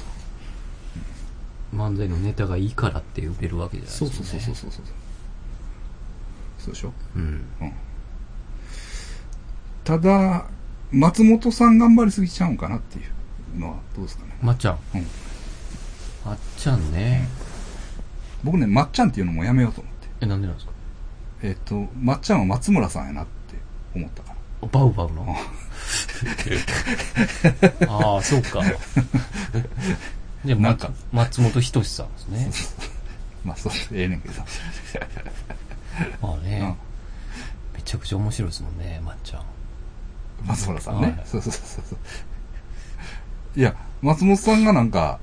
[1.74, 4.14] 漫才のネタがいいからって売れるわけじゃないですよね。
[4.14, 4.86] そうそうそうそうそうそう。
[6.60, 6.94] そうでしょ？
[7.16, 7.46] うん。
[9.84, 10.46] ただ、
[10.92, 13.02] 松本さん頑張りすぎちゃうんかなってい
[13.56, 14.38] うのはどうですかね？
[14.42, 14.80] まっちゃん。
[14.96, 15.06] うん
[16.26, 17.28] まっちゃんね。
[18.44, 20.08] 僕ね、まっちゃんっていうのもやめようと思って。
[20.22, 20.73] え、なんでなんですか？
[21.44, 23.56] えっ、と、まっちゃんは松村さんやなって
[23.96, 24.30] 思ったか
[24.62, 24.68] ら。
[24.72, 25.36] バウバウの？
[27.90, 28.64] ああ、そうか。
[30.46, 32.52] じゃあ、なんかま松本人志さんですね。
[33.44, 34.36] まあ、そう、ええねんけど。
[36.22, 36.76] まあね、うん
[37.76, 39.44] めちゃくちゃ面白いですもんね、まっちゃん。
[40.46, 41.08] 松村さんね。
[41.08, 42.00] はいそうそうそうそう。
[43.60, 45.20] いや、松本さんがなんか、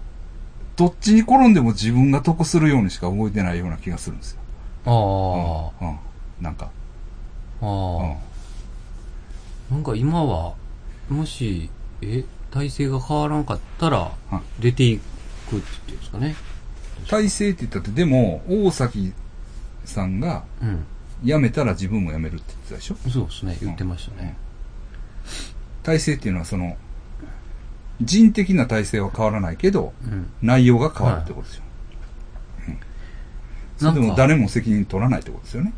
[0.76, 4.40] どっちに転んでも自分が得するようにしか動いてないような気がするんですよ。
[4.84, 5.90] ああ、うん。
[5.90, 5.98] うん。
[6.40, 6.70] なんか、
[7.60, 8.16] あうんあ。。
[9.70, 10.54] なんか今は、
[11.08, 11.70] もし、
[12.02, 13.98] え、体制が変わらんかったら
[14.30, 14.98] は、出てい
[15.48, 16.34] くっていうんですかね。
[17.08, 19.12] 体制って言ったって、でも、大崎
[19.84, 20.84] さんが、うん。
[21.22, 22.96] 辞めたら自分も辞めるって言ってたでしょ？
[23.10, 24.36] そうですね、言ってましたね。
[25.82, 26.78] 体制っていうのはその、
[28.00, 30.30] 人的な体制は変わらないけど、うん。
[30.40, 31.62] 内容が変わるってことですよ。
[32.68, 32.78] うん。
[33.76, 35.74] それでも誰も責任取らないってことですよね。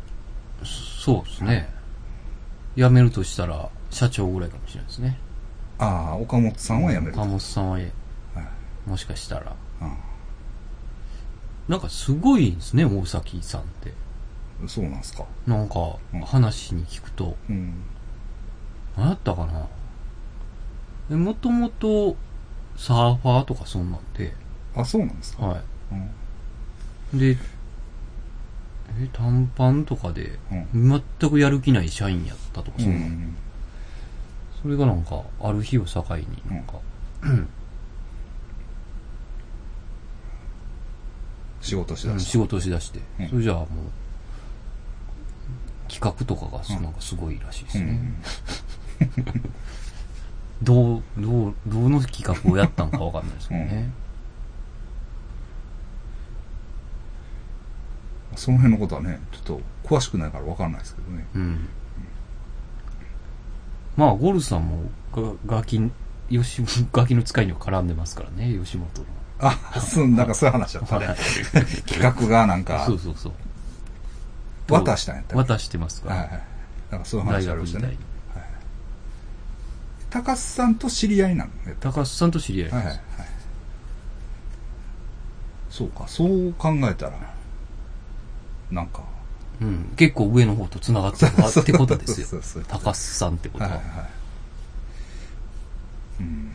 [0.65, 1.69] そうですね。
[2.75, 5.17] 辞めるとしたら、社長ぐらいかもしれないですね。
[5.79, 7.19] ああ、岡本さんは辞めると。
[7.21, 7.91] 岡本さんは、え
[8.35, 9.55] はいもしかしたら。
[9.81, 9.97] あ
[11.67, 13.93] なんかすごいんですね、大崎さんって。
[14.63, 15.25] あそうなんすか。
[15.47, 17.83] なんかうん、話に聞くと、うん。
[18.97, 19.67] 何やったかな。
[21.11, 22.15] えもともと、
[22.75, 24.33] サーファーとかそんなんで、
[24.75, 25.45] あ、そうなんですか。
[25.45, 25.95] はう
[27.15, 27.17] ん。
[27.19, 27.19] い。
[27.35, 27.37] で、
[28.99, 30.37] え、短パンとかで、
[30.73, 31.01] うん。
[31.19, 33.01] 全くやる気ない社員やったとか、うそんなん。
[33.09, 33.37] ん。
[34.61, 36.73] それがなんか、ある日を境になんか、
[41.61, 43.67] 仕事しうんだし仕事をしだして、うんそれじゃあもう、
[45.91, 47.99] 企画とかがなんかすごいらしいですね。
[49.01, 49.33] うん。
[50.61, 53.91] どう、どう、どの企画をやったのかわかんないですけどね。
[58.35, 61.25] その辺のことはね、ちょっと詳しくないから分かんないですけどね。
[61.35, 61.69] うん。
[63.95, 64.83] まあ、ゴルさんも、
[65.15, 65.91] がガキ、
[66.29, 69.07] 吉 ガキの使いには絡んでますからね、吉本の。
[69.39, 71.15] あ、そう、なんかそういう話だったね。
[71.85, 73.33] 企画がなんかそう、そうそう。
[74.69, 76.15] 渡したんやったっ渡してますから。
[76.15, 76.41] けはいはい。
[76.91, 77.97] なんかそういう大話ありましたね。。
[80.13, 81.75] 高須さんと知り合いなのね。
[81.79, 82.75] 高須さんと知り合いです。
[82.75, 83.03] はいはいはい。
[85.71, 87.32] そうか、そう考えたら、
[88.73, 89.01] なんか、
[89.61, 89.93] うん。
[89.95, 92.65] 結構上の方と繋がってるわってことですよ そうそう。
[92.67, 93.69] 高須さんってことは。
[93.71, 94.09] はいはいはい。
[96.21, 96.51] うん。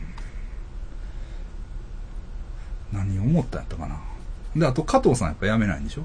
[2.91, 3.97] 何を思ったんやったかな。
[4.55, 6.03] で、あと加藤さんやっぱ辞めないんでしょ？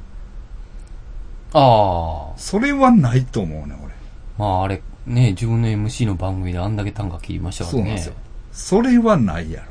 [1.56, 2.38] ああ。
[2.38, 3.94] それはないと思うね、俺。
[4.38, 8.14] まああれ、ね、自分の MC の番組であんだけ単価切りましたからねそうなんですよ。。
[8.52, 9.66] それはないやろ。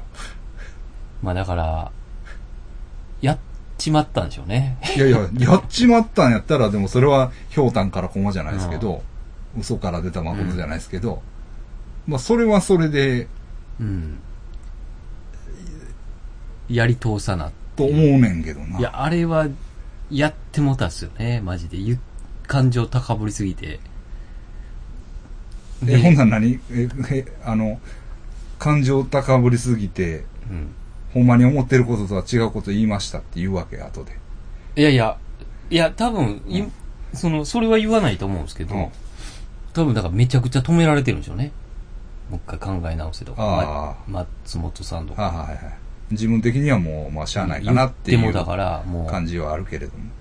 [1.21, 1.91] まあだから、
[3.83, 4.77] ちまったんでしょうね。
[4.95, 9.03] いやいや、やっちまったんやったら、でもそれは、ひょうたんから駒じゃないですけど、
[9.59, 11.21] 嘘から出た誠じゃないですけど、
[12.07, 13.27] まあ、それはそれで、
[13.79, 14.19] うん。
[16.69, 17.51] やり通さな。
[17.75, 18.79] と思うねんけどな。
[18.79, 19.47] いや、あれは、
[20.09, 21.77] やってもたっすよね、マジで。
[21.77, 21.99] ゆ
[22.47, 23.81] 感情高ぶりすぎて。
[25.85, 26.59] え、ほんなん何？
[26.71, 27.81] え、え、あの、
[28.59, 30.73] 感情高ぶりすぎて、うん。
[31.13, 34.17] ほんまに思ってることとは違うこと言いましたって言うわけ、後で。
[34.75, 35.17] いやいや、
[35.69, 36.63] いや、多分、い
[37.13, 38.87] その、それは言わないと思うんですけど、うん
[39.73, 41.51] 多分、だからめちゃくちゃ止められてるんでしょうね。
[42.29, 43.41] もう一回考え直せとか。
[43.41, 45.23] あま松本さんとか。
[45.23, 45.77] はいはいはい。
[46.11, 50.11] 自分的にはもう、まあ、しゃあないかなっていう言ってもだから、もう、感じはあるけれども。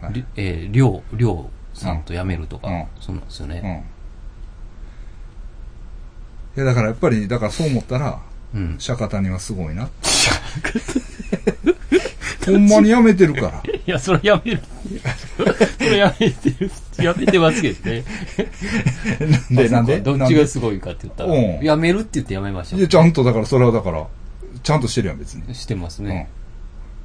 [0.00, 3.50] はいりえー、りょう、りょうさんと辞めるとか、うんそうなんですようん。
[3.52, 3.84] ね。
[6.56, 8.20] いや、だからやっぱり、だからそう思ったら、
[8.54, 8.76] うん。
[8.78, 9.88] 釈迦谷はすごいな。
[12.44, 13.62] ほんまにやめてるから。
[13.72, 14.60] いや、それやめる。
[15.78, 16.70] それやめてる。
[16.98, 18.04] やめてますけどね。
[19.50, 20.00] で、なんで？
[20.00, 24.06] どっちがすごいかって言ったら、うんやめるって言ってやめましたいや、ちゃんと、だから、それはだから、
[24.62, 25.54] ちゃんとしてるやん、別に。
[25.54, 26.28] してますね。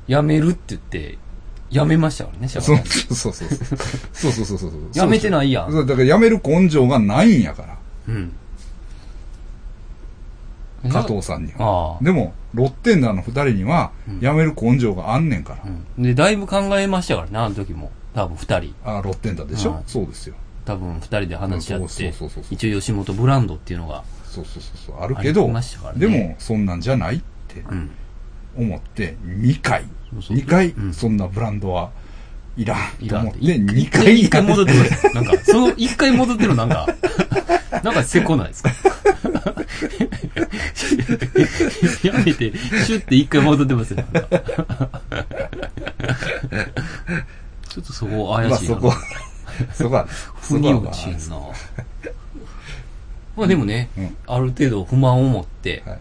[0.07, 1.17] やめるって言って、
[1.69, 3.49] やめましたからね、シャそうそうそうそう。
[4.13, 4.71] そうそうそう。
[4.95, 7.77] やめてないやんそうだから、やめる根性がないんやから。
[8.07, 8.31] うん。
[10.89, 11.97] 加藤さんには。
[12.01, 15.59] でも、ロッテンダーの二人にはうん、やめる根性があんねんから。
[15.97, 16.03] うん。
[16.03, 17.91] で、だいぶ考えましたからね、あの時も。
[18.13, 18.73] 多分二人。
[18.83, 20.35] ああ、ロッテンダーでしょ、うんそうですよ。
[20.65, 22.13] 多分二人で話し合って
[22.51, 25.01] 一応吉本ブランドっていうのが、そうそうそうそう。
[25.01, 25.61] あるけど、ね
[25.95, 27.91] でも、そんなんじゃないってうん。
[28.57, 31.91] 思って、2回、そうそう2回う、んそんなブランドは
[32.57, 35.15] いらんと思って、一2回一回戻ってます。
[35.15, 36.87] なんか、その一回戻ってるのなんか、
[37.83, 38.71] なんかせこないですか？
[42.03, 42.51] やめて、
[42.85, 44.03] シュッて一回戻ってますよ。
[47.69, 48.75] ちょっとそこ怪しいな。
[48.79, 49.03] まあそこ、
[49.73, 51.37] そこは、腑に落ちんな。
[53.35, 55.99] まあでもね、うんある程度不満を持って、はい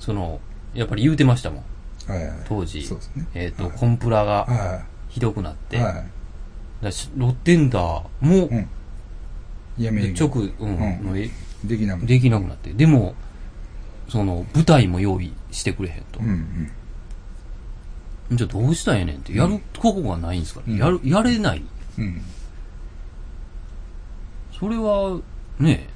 [0.00, 0.40] その、
[0.74, 2.10] やっぱり言うてましたもん。
[2.10, 3.26] はいはい当時ね。
[3.34, 5.80] えっ、と、はいコンプラがはひどくなって、い。
[5.80, 6.04] はい。
[7.16, 8.68] ロッテンダーも、うん。
[9.78, 11.30] やめ直、うんうん
[11.64, 12.72] できなくできなくなって。
[12.72, 13.14] でも、
[14.08, 16.22] その、舞台も用意してくれへんとう。
[16.24, 16.70] ん
[18.30, 18.36] うん。
[18.36, 19.34] じゃあどうしたらええねんって。
[19.36, 21.62] やるとこがないんですから、うんやる、やれない。
[21.98, 22.22] うん。
[24.58, 25.20] それは、
[25.58, 25.88] ね、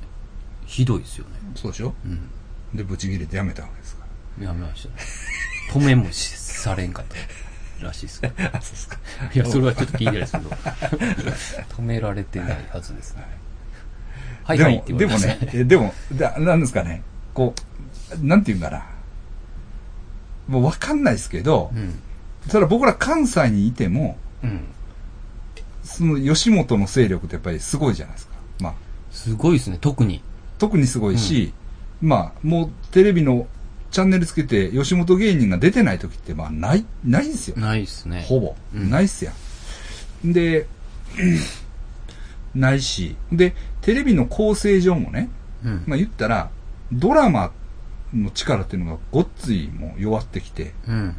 [0.66, 1.30] ひどいですよね。
[1.54, 1.94] そうでしょ？
[2.04, 2.28] うん。
[2.74, 4.04] で、ブチ切れてやめたわけですか
[4.40, 4.46] ら。
[4.46, 4.94] やめましたね。
[5.72, 7.16] 止めもしされんかった。
[7.84, 8.34] らしいですけど。
[8.52, 8.98] あ、そうですか。
[9.34, 10.50] いや、それはちょっと聞いてないですけど。
[10.50, 13.24] 止められてないはずですね。
[14.48, 17.02] はいはいでも、ね、えでも、だなんですかね、
[17.34, 17.54] こ
[18.18, 18.86] う、なんていうんかな。
[20.48, 22.00] もうわかんないですけど、うん。
[22.48, 24.64] ただ僕ら関西にいても、うん。
[25.82, 28.36] その吉本の勢力ってやっぱりすごいじゃないですか。
[28.60, 28.74] まあ、
[29.10, 30.22] すごいですね、特に。
[30.56, 31.52] 特にすごいし、
[32.00, 33.46] まあ、もうテレビの
[33.90, 37.58] チャンネルつけて吉本芸人が出てない時って、まあ、ない、ないですよ。
[37.58, 38.24] ないですね。
[38.26, 38.56] ほぼ。
[38.74, 39.32] うんないっすや
[40.24, 40.32] ん。
[40.32, 40.66] で、
[42.54, 43.54] ないし、で、
[43.88, 45.30] テレビの構成上もね、
[45.64, 45.84] うん。
[45.86, 46.50] まあ言ったら、
[46.92, 47.52] ドラマ
[48.12, 51.16] の力っていうのがごっついもう弱ってきて、うん。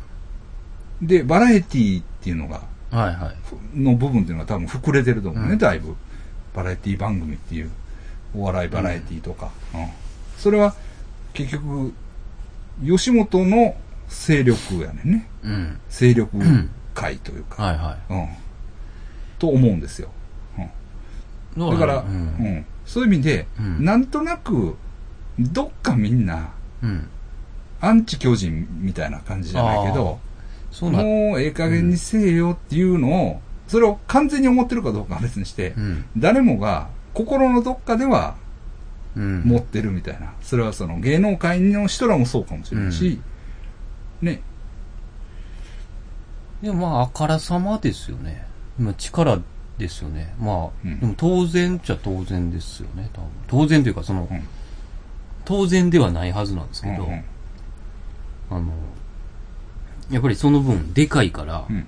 [1.02, 3.34] で、バラエティっていうのが、はいは
[3.74, 3.80] い。
[3.80, 5.96] の部分っていうのが多分膨れてると思うね、うんだいぶ。
[6.54, 7.72] バラエティ番組っていう、
[8.36, 9.50] お笑いバラエティとか。
[9.74, 9.88] うん
[10.38, 10.76] それは、
[11.34, 11.92] 結局、
[12.86, 13.76] 吉本の
[14.08, 15.28] 勢力やねんね。
[15.44, 15.80] うん。
[15.90, 16.38] 勢力
[16.94, 17.64] 界というか。
[17.64, 18.28] はいはうん。
[19.40, 20.12] と思うんですよ。
[21.58, 22.18] だから、ううん
[22.58, 22.66] ん。
[22.86, 24.76] そういう意味で、うんなんとなく、
[25.40, 26.50] どっかみんな、
[26.84, 27.08] うん。
[27.82, 30.20] アンチ巨人みたいな感じじゃないけど、
[30.72, 36.06] そもうええ加減にせえよっていうのを、それを完全に思ってるかどうかは別にして、うん。
[36.18, 38.36] 誰もが心のどっかでは
[39.16, 39.42] うん。
[39.44, 40.34] 持ってるみたいな。
[40.42, 43.20] それはその芸能界の人らもそうかもしれないし、
[44.22, 44.42] ね。
[46.62, 48.46] でもまあ、あからさまですよね。
[48.78, 49.40] まあ、力
[49.80, 50.36] ですよね。
[50.40, 53.30] まあ、うんでも当然っちゃ当然ですよね、多分。
[53.48, 54.48] 当然というか、その、うん
[55.46, 57.24] 当然ではないはずなんですけど、うんうん
[58.52, 58.72] あの、
[60.12, 61.88] やっぱりその分、でかいから、うん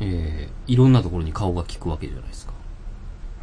[0.00, 2.52] えーいろんなところに顔が利くわけじゃないですか。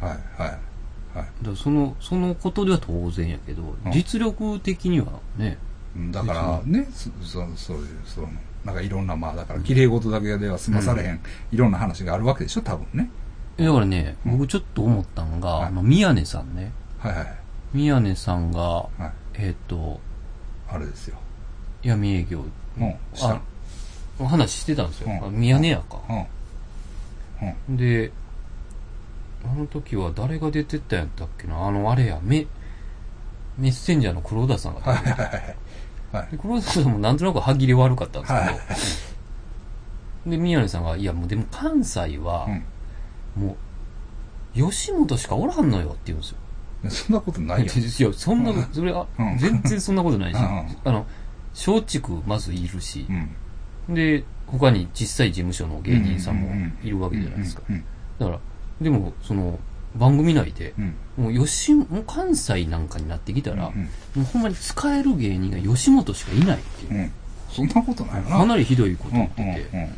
[0.00, 1.18] はい、はい。
[1.18, 1.44] はい。
[1.44, 5.58] だその、そのことでは当然やけど、うん実力的にはね、
[5.96, 8.28] うんだからね、そそそういう、その、
[8.64, 11.20] なんかいろんな、まあだから綺麗事だけでは済まされへん、
[11.52, 13.10] いろんな話があるわけでしょ、多分ね。
[13.58, 16.72] だからね、うん僕ちょっと思ったのが、はいあの、宮根さんね。
[16.98, 17.34] はいはい。
[17.72, 19.12] 宮根さんが、はい。
[19.34, 20.00] えっ、と、
[20.68, 21.16] あれですよ。
[21.82, 22.44] 闇営業、
[22.78, 23.40] うん、した
[24.24, 25.10] 話してたんですよ。
[25.26, 26.00] う宮根屋か。
[26.08, 27.48] うん。
[27.70, 27.76] うん。
[27.76, 28.12] で、
[29.44, 32.46] あの時は誰が出てたんやったっけなあの、あれや、メ、
[33.56, 35.22] メッセンジャーの黒田さんがはい出てた。
[35.22, 35.42] はいはい。
[35.42, 35.56] はい。
[36.30, 38.58] で黒田さんもなんとなく歯切れ悪かったんですけど、はい
[40.26, 42.46] で、宮根さんが、いやもうでも関西は
[43.36, 43.44] う、ん。
[43.44, 43.56] も
[44.56, 46.36] う、吉本しかおらんのよって言うんですよ。
[46.90, 47.72] そんなことないよ。
[47.72, 50.42] いや、そんなうん、それはうん、全然そんなことないし、うん
[50.84, 51.06] あの、
[51.54, 53.06] 松竹まずいるし
[53.88, 53.94] う、ん。
[53.94, 56.50] で、他に実際事務所の芸人さんも
[56.82, 57.62] いるわけじゃないですか。
[57.68, 57.84] うん。
[58.18, 58.38] だから、
[58.80, 59.58] でも、その、
[59.96, 60.94] 番組内で、うん。
[61.24, 67.02] もう吉、もう関西なんかになってきたら、うんもうほんまに使える芸人が吉本しかいないっていうう。
[67.04, 67.12] ん。
[67.50, 68.38] そんなことないよな。
[68.38, 69.22] かなりひどいことうん。
[69.22, 69.30] うん。
[69.36, 69.90] 言ってて。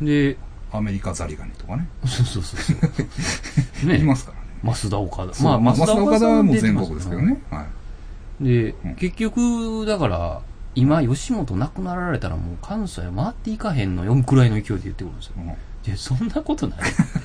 [0.00, 0.06] うん。
[0.06, 0.36] で、
[0.72, 1.88] アメリカザリガニとかね。
[2.06, 3.86] そうそうそうそう。
[3.86, 4.74] いねますからね。
[4.74, 5.42] 増田岡田。
[5.42, 7.40] まあ、増田岡田はもう全国ですけどね。
[7.50, 7.66] は
[8.40, 8.44] い。
[8.44, 10.40] で、うん結局、だから、
[10.74, 15.32] 今、吉本亡くなられたらもう関西は回っていかへんのよ、くらいの勢いで言ってくるんですよ。
[15.38, 15.54] うんい
[15.90, 16.78] や、そんなことない。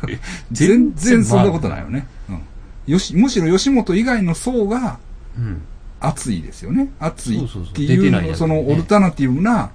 [0.51, 1.85] 全然そんなことないよ。
[1.85, 2.07] よね。
[2.29, 2.41] うん。
[2.87, 4.99] よし、むしろ吉本以外の層が
[5.37, 5.61] うん。
[5.99, 6.89] 熱いですよね。
[6.99, 9.71] 熱いそうそうそうっていいう、やつねそのオルタナティブな、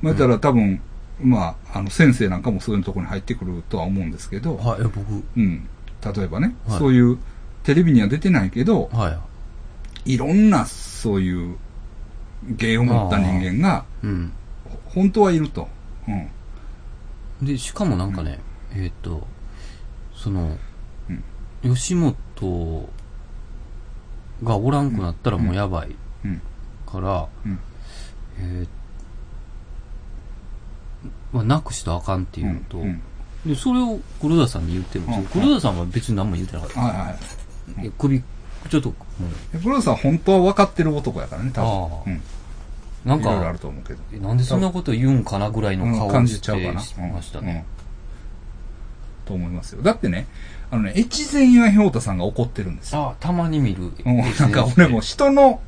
[0.00, 0.80] まあたら多分、
[1.20, 5.00] まあ、あの、先生なんかもそういうところに入ってくるとは思うんですけど、はい、僕、
[5.36, 5.66] うん。
[6.14, 7.18] 例えばね、はいそういう、
[7.62, 9.18] テレビには出てないけど、は
[10.06, 10.14] い。
[10.14, 11.56] いろんな、そういう、
[12.48, 14.32] 芸を持った人間が、うん。
[14.64, 15.68] ほ本当はいると。
[16.06, 16.28] うん。
[17.42, 18.38] で、しかもなんかね、
[18.72, 19.26] えーっと、
[20.14, 20.56] その、
[21.08, 21.24] うん
[21.62, 22.88] 吉本
[24.44, 26.40] がおらんくなったらもうやばいうん。
[26.86, 27.58] から、うん。
[28.38, 28.68] えー
[31.32, 33.00] まあ、なくしたらあかんっていうのと、うん。
[33.44, 35.22] で、それを黒田さんに言ってるんですよ。
[35.22, 36.80] うん黒田さんは別に何も言ってなかった。
[36.80, 36.96] はい
[37.82, 37.90] はい。
[37.98, 38.20] 首、
[38.70, 38.94] ちょっと、も
[39.54, 42.12] うプロレスは本当は分かってる男やからね、多ああ分。
[42.12, 42.22] うん。
[43.06, 44.00] なんいろいろあかる、と思うけど。
[44.12, 46.80] えなんでそんなこと言うんかなぐらいの顔じちゃうかな。
[46.80, 47.64] しましたね。
[49.22, 49.28] うん。
[49.28, 49.82] と思いますよ。
[49.82, 50.26] だってね、
[50.70, 52.18] あのね、越前屋氷太さん。
[52.18, 52.76] が怒ってるん。
[52.76, 53.00] ですよ。
[53.02, 53.92] ああ、たまに見る。
[54.04, 54.50] うん、なん。
[54.50, 55.60] か俺も人の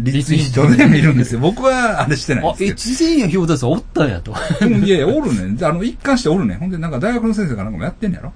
[0.00, 1.18] リツイートで見るん。
[1.18, 1.40] ですよ。
[1.40, 3.72] 僕はあれしてないあん、です越前や氷田さん。
[3.72, 4.08] おったん。
[4.10, 4.32] やと。
[4.58, 4.76] けど。
[4.76, 4.84] うん。
[4.84, 5.64] いやいや、おるねん。
[5.64, 6.58] あの、一貫しておるねん。
[6.58, 6.70] ほん。
[6.70, 6.90] で、なん。
[6.90, 7.72] か大学の先生かなん。
[7.72, 8.12] かもやってん。
[8.12, 8.32] ねやろ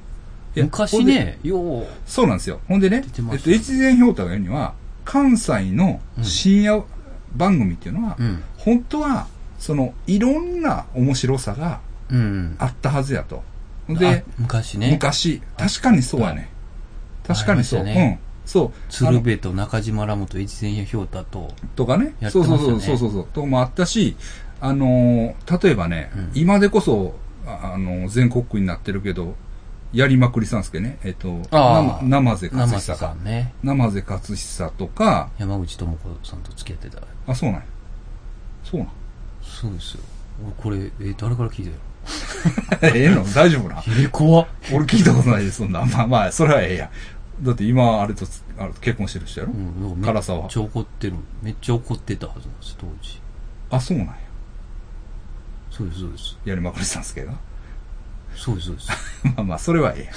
[0.54, 1.02] いや昔。
[1.04, 2.38] ね、よう、そうなん。
[2.38, 2.60] ですよ。
[2.68, 2.80] ほん。
[2.80, 4.74] でねえっと、越前氷太が言うには、
[5.04, 6.84] 関西の深夜
[7.36, 8.42] 番組っていうのは、うん。
[8.58, 9.26] 本当は、
[9.58, 11.80] その、いろんな面白さが
[12.10, 12.56] うん。
[12.58, 13.42] あったはずやと。
[13.88, 16.50] あで、昔ね、昔、確かにそうやね。
[17.26, 17.84] 確かにそう。
[17.84, 18.46] ねうん。
[18.46, 18.72] そう。
[18.90, 22.14] 鶴瓶と中島ラモと越前や氷太と、とかね。
[22.20, 23.26] ねそうそうそうそうそうそう。
[23.32, 24.16] とかもあったし、
[24.60, 27.14] あのー、例えばね、うん今でこそ、
[27.46, 29.34] ああの、全国区になってるけど、
[29.92, 31.28] やりまくりさんすけね、えっと、
[32.02, 33.14] 生瀬勝久か。
[33.62, 37.02] 生瀬勝久とか、山口智子さんと付き合ってた。
[37.26, 37.66] あ、そうなんや。
[38.64, 38.90] そうなん。
[39.42, 40.02] そうですよ。
[40.42, 41.76] 俺これ、えー、誰から聞いたよ。
[42.94, 43.22] ええの？
[43.32, 43.82] 大丈夫な？
[43.86, 44.46] え、怖っ。
[44.72, 45.84] 俺聞いたことないです、そんな。
[45.84, 46.90] まあまあ、それはええや。
[47.42, 51.16] だって今、あれとつ、あれ結婚してる人やろ、うん、め唐沢っちゃ怒ってる。
[51.42, 53.20] めっちゃ怒ってたはずなんです、当時。
[53.70, 54.14] あ、そうなんや。
[55.70, 56.38] そうです、そうです。
[56.44, 57.34] やりまくりさんすけが。
[58.36, 58.88] そうです、そうです。
[59.24, 60.12] まあまあ、それはええや。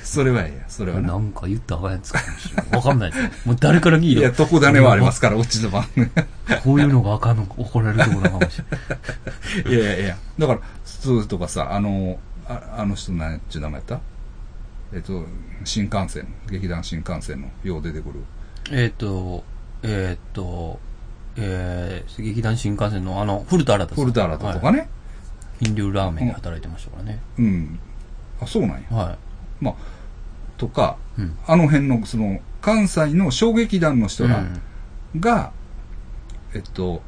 [0.02, 0.64] それはええや。
[0.68, 1.12] それはな。
[1.12, 2.66] なんか言ったらあかんやつかもしれない。
[2.72, 3.46] わかんないです。
[3.48, 6.06] もう誰から聞いたいや、特ダネはありますから、うちの番組。
[6.64, 8.64] こういうのがあかんのか怒られるところなのかもしれ
[9.64, 9.74] ない。
[9.74, 10.16] いやいやいや。
[10.38, 12.18] だから、そうとかさ、あの、
[12.48, 14.00] ああの人何ちゅう名前やった？
[14.94, 15.24] えっと、
[15.64, 18.24] 新幹線、劇団新幹線のよう出てくる。
[18.70, 19.44] えっと、
[19.82, 20.78] えーっと、
[21.36, 24.04] えー、劇団新幹線のあの、古田新太さん。
[24.04, 24.88] フルターラとかはい
[25.62, 25.68] ね。
[25.68, 27.20] フィンリューラーメンで働いてましたからね。
[27.38, 27.78] うん。
[28.40, 28.96] あ、そうなんや。
[28.96, 29.18] は
[29.60, 29.74] まあ、
[30.58, 31.22] とか、い。
[31.22, 31.36] うん。
[31.46, 34.62] あの辺の、その、関西の小劇団の人らうん
[35.20, 35.52] が、
[36.54, 37.02] えっと、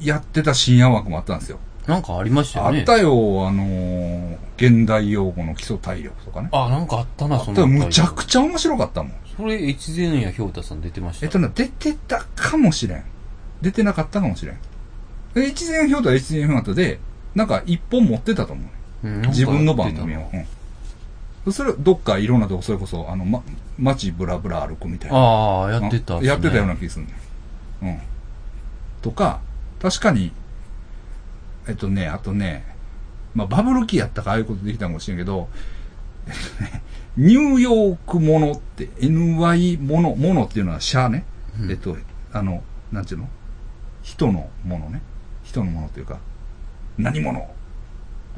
[0.00, 1.58] やってた深夜枠もあったんですよ。
[1.86, 2.80] なんかありましたよね。
[2.80, 3.10] あったよ、
[3.46, 6.48] あのー現代用語の基礎体力とかね。
[6.52, 9.12] あ、なんかあったな、あったよむちゃくちゃ面白かったもん。
[9.36, 11.26] それ、越前やひょうたさん出てました。
[11.26, 13.04] えっとね、出てたかもしれん。
[13.60, 14.58] 出てなかったかもしれん。
[15.34, 17.00] え越前評価は越前評価で、
[17.34, 18.70] なんか一本持ってたと思うね。
[19.04, 20.30] うん自分の番組を。
[21.44, 21.52] うん。
[21.52, 23.42] それ、どっかいろんなとこ、それこそ、あの、ま、
[23.78, 25.16] 街ブラブラ歩くみたいな。
[25.16, 27.12] ああ、やってたね、やってたような気がするね。
[27.82, 27.98] うん。
[29.02, 29.40] とか、
[29.80, 30.32] 確かに、
[31.66, 32.64] えっとね、あとね、
[33.34, 35.48] まあ、バブル期やったからああいうことできたかもしれんけど、
[36.28, 36.82] えっとね、
[37.16, 41.24] ニューヨークものって、NY もの、ものっていうのはシャーね。
[41.60, 41.96] うんえっと、
[42.32, 42.62] あの、
[42.92, 43.28] なんていうの？
[44.02, 45.02] 人のものね。
[45.44, 46.18] 人のものっていうか、
[46.98, 47.48] 何者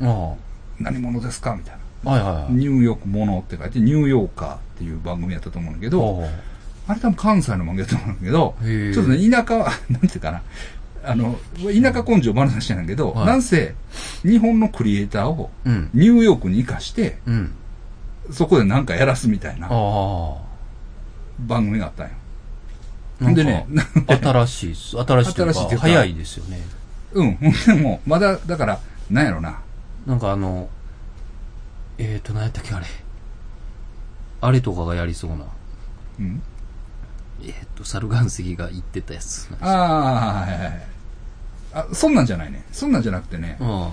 [0.01, 0.35] あ
[0.81, 1.55] 何者ですか？
[1.57, 1.75] みたい
[2.05, 2.13] な。
[2.13, 2.15] あ。
[2.15, 2.53] はいはいはい。
[2.53, 6.25] ニューヨークものって書いて、ニューヨーカーっていう番組やったと思うんだけど、
[6.87, 8.55] ああれ多分関西の番組やったと思うんだけど、
[8.95, 10.43] ちょっとね、田舎は、 なんていうかな、
[11.05, 13.75] あの、田舎根性丸出しなんだけど、はいなんせ、
[14.23, 15.91] 日本のクリエイターをうん。
[15.95, 17.53] ニューヨークに活かして、うん。
[18.31, 19.69] そこでなんかやらすみたいな。
[21.39, 22.13] 番組があったんよ。
[23.21, 23.67] なんかでね、
[24.09, 24.75] 新しい。
[24.75, 26.61] 新しいというか早いですよね。
[27.15, 29.61] うん、で も、まだ、だから、なんやろな、
[30.07, 30.69] なんかあの、
[31.99, 32.87] えーと、何やったっけあれ。
[34.41, 35.47] あれとかがやりそうな。
[36.19, 36.43] うん。
[37.43, 39.49] えーと、猿岩石が言ってたやつ。
[39.61, 40.83] ああ、はいはいはい。
[41.73, 42.65] あ、そんなんじゃないね。
[42.73, 43.67] そんなんじゃなくてね、うん。
[43.67, 43.93] も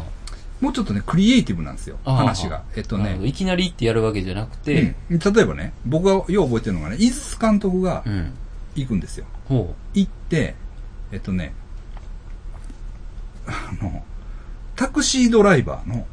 [0.69, 2.63] うちょっとね、クリエイティブなんですよ、話が。
[2.75, 8.33] えっとね、いきなりってやるわけじゃなくて、うん例えばね、僕がよう覚えてるのがね、井筒監督がうん。
[8.75, 9.25] 行くんですよ。
[9.49, 10.55] ほ行って、
[11.11, 11.53] えっとね、
[13.51, 14.03] あの、
[14.75, 16.05] タクシードライバーの。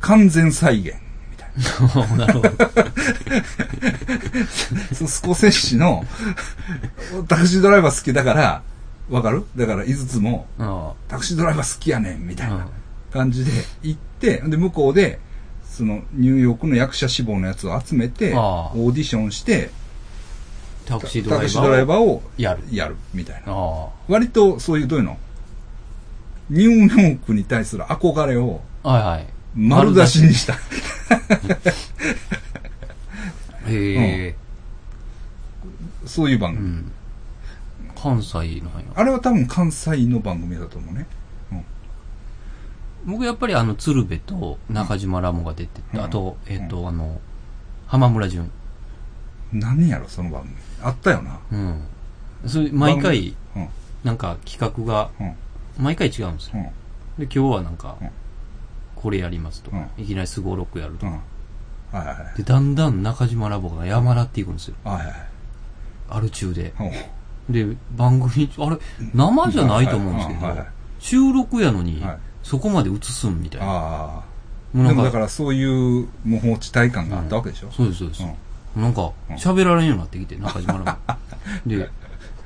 [0.00, 0.94] 完全再現
[1.30, 1.50] みたい
[2.16, 2.18] な。
[2.26, 2.50] なるほど。
[5.06, 6.04] スコセッシの
[7.28, 8.62] タクシードライバー好きだから、
[9.10, 9.44] わかる？
[9.56, 12.48] だから、井筒もあタクシードライバー好きやねんみたい。
[12.48, 12.68] なん
[13.12, 13.50] 感じで
[13.82, 15.18] 行って、で、向こうで、
[15.68, 19.70] そのニューヨークの役者志望のやつを集めて、オーディションして、
[21.30, 22.62] タクシードライバーをやる。
[22.70, 23.52] やるみたいな。
[23.52, 25.18] あ割とそういう、どういうの？
[26.50, 28.92] ニューヨークに対する憧れをあ。
[28.92, 29.26] はいはい。
[29.54, 30.54] 丸出しにした。
[33.68, 34.36] へえ。
[36.04, 36.68] そういう番組。
[36.68, 36.92] うん。
[37.94, 38.60] 関西なんや。
[38.94, 41.06] あれは多分関西の番組だと思うね。
[43.06, 47.20] 僕やっぱりあの、鶴瓶と中島ラモが出てて、うんあと、えっ、と、あの、
[47.86, 48.50] 浜村淳。
[49.52, 50.54] 何やろ、その番組。
[50.82, 51.38] あったよな。
[51.52, 51.86] うん。
[52.46, 53.68] それ、毎回、うん。
[54.02, 55.34] なんか企画が、うん。
[55.78, 56.52] 毎回違うんですよ。
[56.54, 56.62] うん。
[56.64, 56.70] で、
[57.24, 58.10] 今日はなんかうん、
[58.96, 61.12] これやりますとか、いきなりすごろくやるとうん。
[61.12, 61.98] か。
[61.98, 62.36] はいはいはい。
[62.36, 64.74] で、だんだん中島ラボが山らっていくんですよ。
[64.84, 65.14] はいはい
[66.08, 66.72] アル中で。
[66.78, 66.92] はい。
[67.52, 67.66] で、
[67.96, 68.76] 番組、あれ、
[69.14, 70.68] 生じゃないと思うんですけどはいはいはい、
[70.98, 73.66] 収録やのにはい、そこまで映すんみたいな。
[73.68, 74.24] あ
[74.72, 75.64] もうなんか、からそうい
[76.02, 77.70] う無法地帯感があったわけでしょ？
[77.72, 78.22] そうです、そうです。
[78.22, 78.32] うん
[78.76, 81.14] なんか、喋られんようになってきて、中島ラボ。
[81.66, 81.88] で、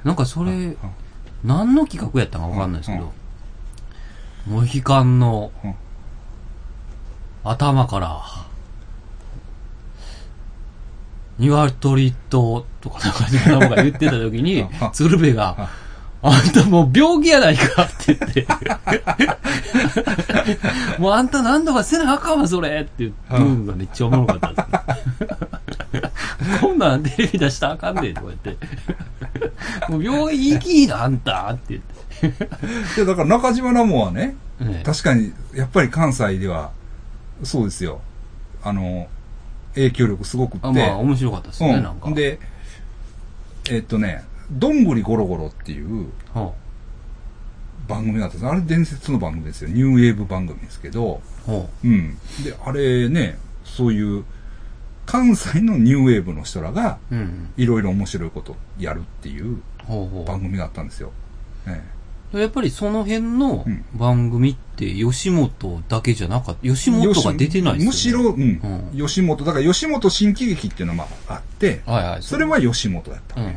[0.05, 0.77] なんかそれ、
[1.43, 3.13] 何の企画やったかわかんないですけど、
[4.47, 5.75] モヒカンのうん
[7.43, 8.21] 頭から、
[11.39, 15.71] 鶏と、とか中島ラボが言ってた時にうん、鶴瓶が、
[16.23, 18.47] あんたもう病気やないかって言って、
[21.01, 24.55] もうあんた何とかせなあかんわ、それって言うのがめっちゃおもろかったで
[25.89, 26.03] すね。
[26.61, 28.57] こんなんテレビ出したらあかんねんとか言って。
[29.89, 32.00] もう病院行きな、あんたって言って。
[32.97, 36.71] でだから中島ラモはね、ね確かに、やっぱり関西では、
[37.43, 38.01] そうですよ。
[38.63, 39.09] あの、
[39.75, 40.67] 影響力すごくって。
[40.67, 42.09] あまあ、面白かったですね、なんか。
[42.09, 42.15] うん。
[42.15, 42.39] で、
[43.71, 46.53] えっとね、どんぐりゴロゴロっていうは
[47.87, 49.69] 番組があったんですあれ伝説の番組ですよ。
[49.69, 52.19] ニューウェーブ番組ですけど、あ、はうん。
[52.45, 54.25] で、あれね、そういう、
[55.07, 56.99] 関西のニューウェーブの人らが。
[57.57, 59.61] いろいろ面白いことやるっていう。
[60.25, 61.11] 番組があったんですよ。
[61.67, 61.83] え
[62.33, 66.63] やっぱりその辺のうん番組って吉本だけじゃなかった。
[66.63, 67.85] 吉え本が出てないですよ、ね。
[67.87, 72.23] むしろ、うん、うん吉本、だから吉本新喜劇っていうのがあって、はいはい。
[72.23, 73.55] それは吉本やったうん。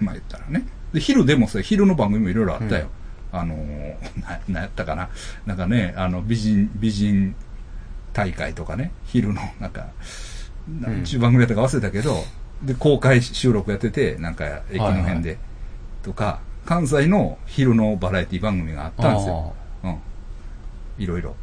[0.00, 0.66] まあ言ったらね。
[0.92, 2.88] で、昼でもさ、昼の番組もいろいろあったよ。
[3.32, 5.08] あのー、 な、なんやったかな。
[5.46, 7.34] なんかね、あの、美人、美人
[8.12, 9.86] 大会とかね、昼の、なんか、
[10.80, 12.24] なんちゅう番組やったか忘れたけど、
[12.62, 15.38] で、公開収録やってて、なんか、駅の辺で、
[16.02, 19.54] とか、関西の昼のバラエティ番組があったんですよ。
[19.84, 19.98] うん。
[20.98, 21.34] いろいろ。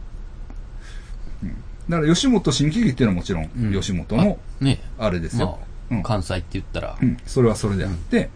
[1.42, 1.50] うん。
[1.90, 5.48] だから、吉本新喜劇っていうのはもちろん、うん吉本の、あねあれですよ。
[5.48, 8.30] まあ、うん関西って言ったら、うん、それはそれであって、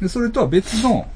[0.00, 1.08] で、それとは別の、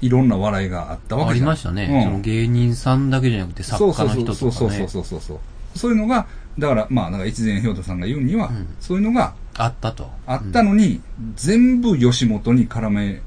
[0.00, 4.34] いろんな笑いがあったわありけじゃんましたね、うんその芸人さんだけじゃなくて作家の人とかね。
[4.34, 5.78] そうそうそうそうそうそう。
[5.78, 6.26] そういうのが、
[6.58, 10.10] だから、まあ、なんか一前兵太さんが言うには、うんそういうのがあったと。
[10.26, 11.00] あったのに、
[11.36, 13.22] 全部吉本に絡め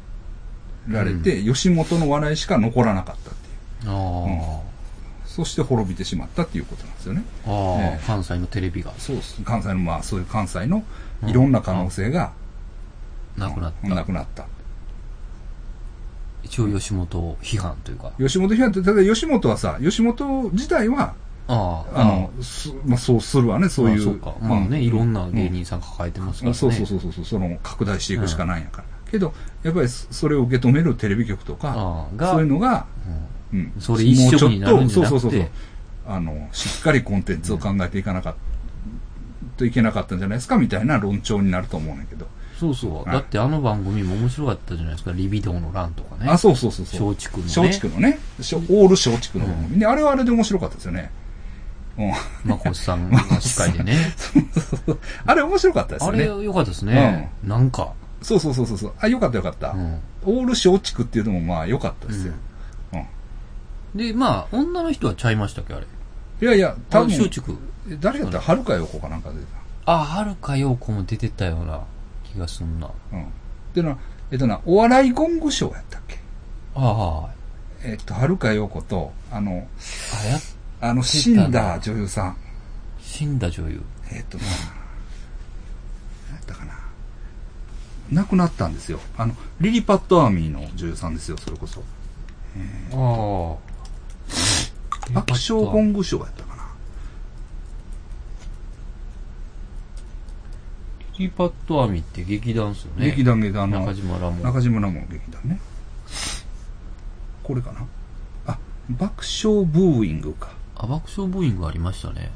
[0.88, 3.92] られて、吉本の笑いしか残らなかったっていう。
[3.92, 4.62] あ
[5.26, 7.24] そして滅びてしまったっていうことなんですよね。
[7.46, 9.42] あ、ああ、ええ関西のテレビがそうです。
[9.44, 10.84] 関西の、まあ、そういう関西の
[11.28, 12.32] いろんな可能性が、
[13.38, 13.90] なくなった。
[13.90, 14.46] なくなった。
[16.44, 18.14] 一応吉本批判というか。
[18.18, 21.16] 吉本批判って、ただ吉本はさ、吉本自体は、
[21.48, 23.98] ああ、あの、すまあ、そうするわね、そういう。
[23.98, 24.36] まあそうか。
[24.42, 26.58] まあね、いろんな芸人さん抱えてますからね。
[26.58, 28.95] そうそうそうそうそう、その拡大していくしかないんやから。
[29.10, 29.34] けど、
[29.64, 32.86] やっぱりそそれを受け止めるテレビ局とか、そういうのが、
[33.52, 35.50] うんうん、それ一色になるんじゃなくてもうちょっとそうそうそう。
[36.08, 38.40] あの、しっかりコンテンツを考えていかなかった、
[39.58, 42.28] といけなかったんじゃないですか、みたいな論調になると思うんだけど。
[42.60, 42.96] そうそう。
[42.96, 45.12] はいだってあの番組も面白かったじゃないですか。
[45.12, 46.30] リビドーの乱とかね。
[46.30, 47.10] あ、そうそうそうそう。
[47.10, 47.50] 松竹のね。
[47.58, 48.20] 松竹のね、
[48.70, 51.12] オール松竹の番組、で、あれはあれで面白かったですよね。
[51.98, 52.12] うん。
[52.50, 53.98] まこさんが司会でね。
[55.26, 56.26] あれ面白かったですあれ。
[56.26, 57.32] 良かったですね。
[57.44, 57.94] なんか。
[58.26, 58.94] そうそうそうそう。
[59.00, 59.72] あ、よかったよかった。
[59.72, 62.34] うんオール松竹っていうのもまあ良かったですよ。
[62.94, 62.98] う
[63.96, 63.98] ん。
[63.98, 65.86] で、まあ、女の人はちゃいましたっけ、あれ？
[66.42, 67.52] いやいや、多分、あ松竹。
[67.88, 69.46] え誰やったら、はるかよこかなんか出て
[69.86, 71.82] あ、はるかようこも出てたような
[72.24, 72.88] 気がすんな。
[72.88, 72.94] た。
[73.18, 73.28] うん。
[73.76, 73.96] でな、
[74.32, 76.18] えっとな、お笑いゴングショーやったっけ？
[76.74, 77.30] ああ、
[77.84, 80.40] えっと、はるかよこと、あの、あや、
[80.82, 82.38] あの、死んだ女優さん。
[83.00, 83.84] 死んだ女優。
[84.12, 84.44] えっとな、
[86.30, 86.74] 何やったかな。
[88.12, 89.00] 亡くなったんですよ。
[89.18, 91.82] あの、リリパットアーミーの女優さんですよ、それこそ。
[92.92, 93.76] ああ。
[95.14, 96.66] 爆笑ゴングショーやったかな。
[101.18, 103.06] リパットアミって劇団っすよね。
[103.06, 104.44] 劇団劇団の中島らも。
[104.44, 105.60] 中島ラモン劇団ね。
[107.44, 107.86] これかな
[108.48, 108.58] あ、
[108.90, 110.50] 爆笑ブーイングか。
[110.76, 112.32] あ、爆笑ブーイングありましたね。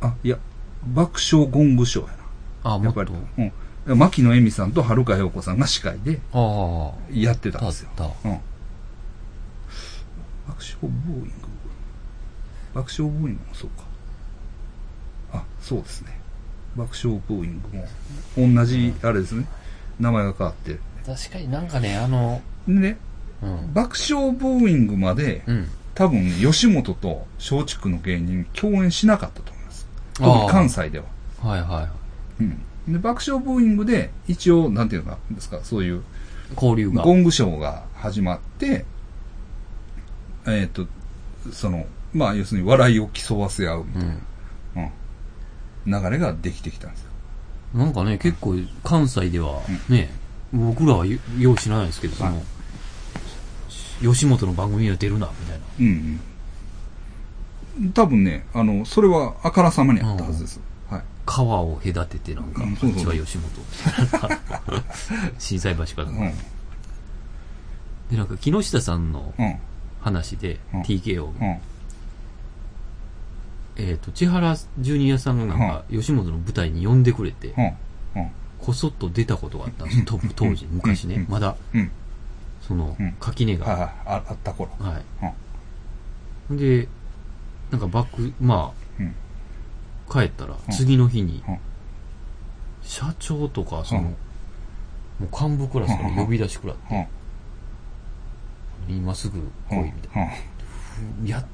[0.00, 0.38] あ、いや、
[0.86, 2.25] 爆笑ゴングショーやな。
[2.74, 3.00] あ、もっと。
[3.00, 3.52] やっぱり。
[3.88, 3.98] うん。
[3.98, 7.90] 牧野恵美さんと春香陽子さんが司会であやってたあ、んですよ。
[7.98, 8.06] うん。
[10.48, 11.30] 爆笑ブーイング。
[12.74, 13.84] 爆笑ブーイングもそうか。
[15.34, 16.18] あ、そうですね。
[16.76, 17.62] 爆笑ブーイン
[18.36, 19.46] グも、同じ、あれですね。
[20.00, 20.78] 名前が変わって。
[21.04, 21.14] た。
[21.14, 22.98] 確かになんかね、あの、でね、
[23.42, 23.72] うん。
[23.72, 25.68] 爆笑ブーイングまで、うん。
[25.94, 29.86] 多分、吉本と松竹の芸人共演しなかったと思います。
[30.20, 31.04] あ特にあ関西では。
[31.40, 31.88] はいはいはい。
[32.40, 32.92] うん。
[32.92, 36.02] で、爆笑ブーイングで、一応、なんていうか、ですか、そういう、
[36.54, 37.02] 交流が。
[37.02, 38.84] ゴングショーが始まって、
[40.46, 40.86] えっ、と、
[41.52, 44.08] その、まあ、要するに笑いを競わせ合うみたいな、
[44.76, 44.90] うん。
[45.92, 47.10] うん、流れができてきたんですよ。
[47.74, 50.10] なんかね、結構関西ではね、
[50.52, 52.42] 僕らはよよう知らないですけど、その、
[54.00, 55.64] 吉本の番組には出るな、みたいな。
[55.80, 56.20] うん
[57.80, 57.92] うん。
[57.92, 60.58] 多分ね、あの、それはあからさまにあったはずです。
[60.58, 60.66] はい。
[61.26, 63.50] 川を隔ててなんか、うちは吉本。
[65.38, 66.04] 震災橋から。
[66.04, 66.16] うん。
[68.10, 69.56] で、なんか木下さんのうん。
[70.00, 71.58] 話で、うん TKO、うん。
[73.78, 77.54] えっ、と、千原ジュニアさんがなんか、吉本の舞台に呼んでくれて。
[78.58, 81.90] こそっと出たことがあったんですよ、と当時、昔ね、うんまだ、うん。
[82.62, 83.92] そのうん、垣根が。
[84.06, 84.70] ああった頃。
[84.80, 85.00] は
[86.50, 86.56] い。
[86.56, 86.88] で、
[87.70, 89.06] なんかバック、まうん。
[89.06, 89.10] あ、
[90.10, 91.58] 帰ったら、次の日にうん、
[92.82, 94.16] 社長とか、そうんの、も
[95.20, 97.08] う幹部クラスから呼び出しくらって、
[98.88, 98.96] うん。
[98.96, 100.32] 今すぐ来い、みたいな。
[101.20, 101.26] うん。
[101.26, 101.44] や、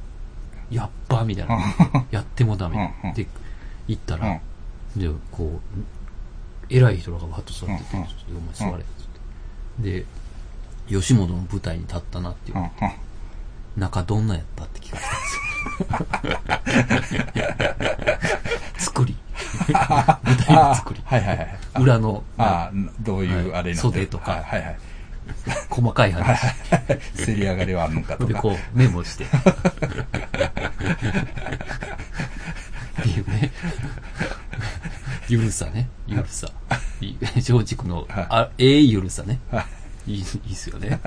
[0.70, 1.59] やっば、みたいな。
[2.11, 3.14] やってもダメうんうん。
[3.14, 3.26] で、
[3.88, 4.20] 行ったうん。
[4.20, 4.40] ら、
[4.96, 5.78] で、こう、
[6.68, 10.00] 偉い人らがバッと座ってて、お前座れ、つって。
[10.00, 10.07] で、
[10.88, 12.64] 吉本の舞台に立ったなっていううん。
[12.64, 12.70] うん。
[13.76, 15.32] 中どんなやったって聞かれたんですよ。
[18.78, 19.16] 作り。
[19.72, 21.00] 舞台の作り。
[21.04, 21.58] はいはいはい。
[21.80, 24.78] 裏の、ああ、どういうはいあれになってる袖とかはいはいはい。
[25.68, 26.40] 細かい話。
[27.24, 28.40] 競り上がりはあるのかとで、か。
[28.40, 29.24] こう、メモして。
[29.26, 29.28] っ
[33.02, 33.50] ていうね。
[35.28, 35.88] ゆるさね。
[36.06, 36.48] ゆるさ。
[37.00, 39.40] いい松竹の、はいあ、ええゆるさね。
[39.50, 39.66] は
[40.06, 41.00] いいい、いいっすよね。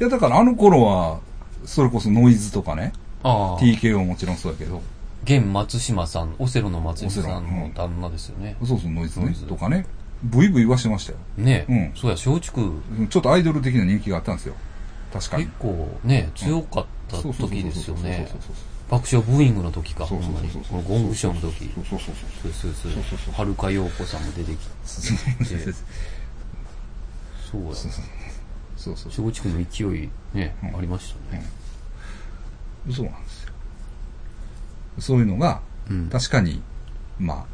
[0.00, 1.20] いや、だからあの頃は、
[1.66, 2.92] それこそノイズとかね。
[3.22, 3.60] ああ。
[3.60, 4.80] TKO もちろんそうやけど。
[5.24, 8.56] 現松島さん、オセロの松島さんの旦那ですよね。
[8.64, 9.34] そうそう、ノイズね。
[9.48, 9.84] とかね。
[10.22, 11.18] ブイブイはしてましたよ。
[11.36, 11.72] ねえ。
[11.72, 11.92] うん。
[11.96, 12.62] そうや、松竹。
[13.08, 14.54] ちょっとアイドル的な人気があったんですよ。
[15.12, 15.44] 確かに。
[15.44, 18.28] 結構ね、強かった時ですよね。
[18.88, 20.48] 爆笑ブーイングの時か、ほんまに。
[20.48, 21.70] このゴングショーの時。
[21.74, 22.12] そうそうそ
[22.48, 22.52] う。
[22.52, 23.34] そうそうそう。
[23.34, 24.64] はるかようこさんも出てきて。
[27.50, 27.70] そうや。
[28.86, 31.44] そうそうそうそう松竹の勢いね、うんありましたね。
[32.92, 33.52] そうなんですよ。
[35.00, 35.60] そういうのが、
[35.90, 36.08] うん。
[36.08, 36.62] 確かに、
[37.18, 37.46] まあ、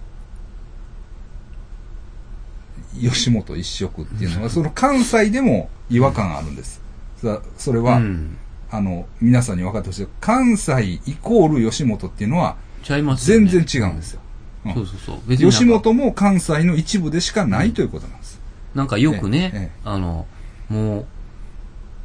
[3.00, 6.82] 吉本一色っていうのは、その関西でも違和感があるんです。
[7.16, 8.36] さそれは、うん。
[8.70, 10.08] あの、皆さんに分かってほしい。
[10.20, 14.20] 関西イコール吉本っていうのは、ちゃいますよね全然違うんですよ。
[14.66, 15.36] うんそうそうそう。
[15.36, 18.40] 吉本も関西の一部でしかないということなんです。
[18.74, 20.26] なんかよくね、ええええあの、
[20.68, 21.06] もう、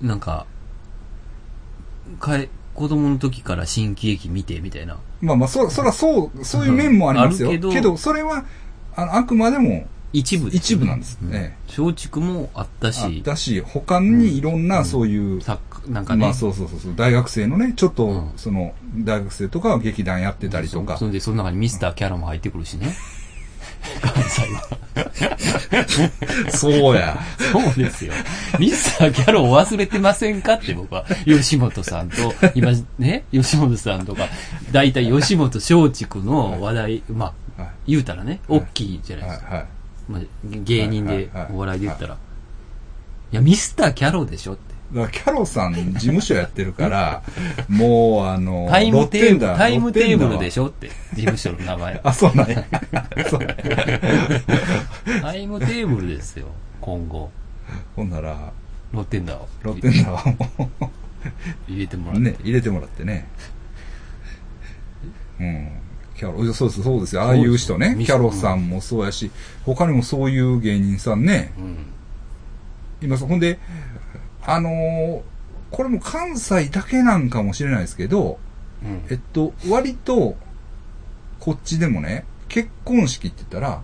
[0.01, 0.45] なんか、
[2.19, 4.97] かえ、子供の時から新喜劇見てみたいな。
[5.21, 7.49] まあまあ、そ、そらそう、そういう面もありますよ。
[7.49, 8.45] あるけどけど、それは、
[8.95, 11.17] あの、あくまでも一部一部なんです。
[11.21, 12.89] うんえ松竹もあったえ。
[12.89, 20.99] あしっ、たし、他にいろんなそういう、サッカー、なんかね、まあそうそうそう大学生のね、ちょっと、うんその、大学生とかは劇団やってたりとかそ。
[20.99, 22.93] そんで、その中にミスターキャラも入ってくるしね。
[24.01, 24.77] 関西は。
[26.51, 27.17] そうや。
[27.51, 28.13] そうですよ。
[28.59, 32.15] ミスターキャラを忘れてませんかって僕は、吉本さんと、
[32.55, 34.27] 今ね、吉本さんとか、
[34.71, 37.71] 大体吉本松竹の話題、まあ、はい。
[37.87, 39.55] 言うたらね、大きいじゃないはいですか。
[39.55, 39.65] はい。
[40.09, 42.17] まあ、芸人でお笑いで言ったら。
[43.31, 44.66] いや、ミスターキャロでしょって。
[44.93, 47.21] だキャロさん事務所やってるから、
[47.67, 50.65] もう、あの、タイムテーブル、タイムテーブルでしょ？
[50.65, 50.87] ょって。
[51.13, 51.99] 事務所の名前。
[52.03, 52.63] あ、そうなんや。
[55.21, 56.47] タイムテーブルですよ、
[56.81, 57.29] 今後。
[57.95, 58.51] ほんなら、
[58.93, 59.47] ロッテンダーを。
[59.63, 60.69] ロッテンダーを
[61.67, 62.29] 入れてもらって。
[62.31, 63.27] ね、入れてもらってね。
[65.39, 65.69] うん。
[66.15, 67.23] キャロ、そうそうそうですよ。
[67.23, 69.29] ああいう人ねキャロさんもそうやし、
[69.65, 73.07] 他にもそういう芸人さんね、うん。
[73.07, 73.25] います。
[73.25, 73.59] ほんで、
[74.47, 75.21] あのー
[75.69, 78.39] これも関西だけなんかもしれないですけど、
[78.83, 79.05] うん。
[79.09, 80.37] えっと、割と、
[81.39, 83.81] こっちでもね、結婚式って言ったら、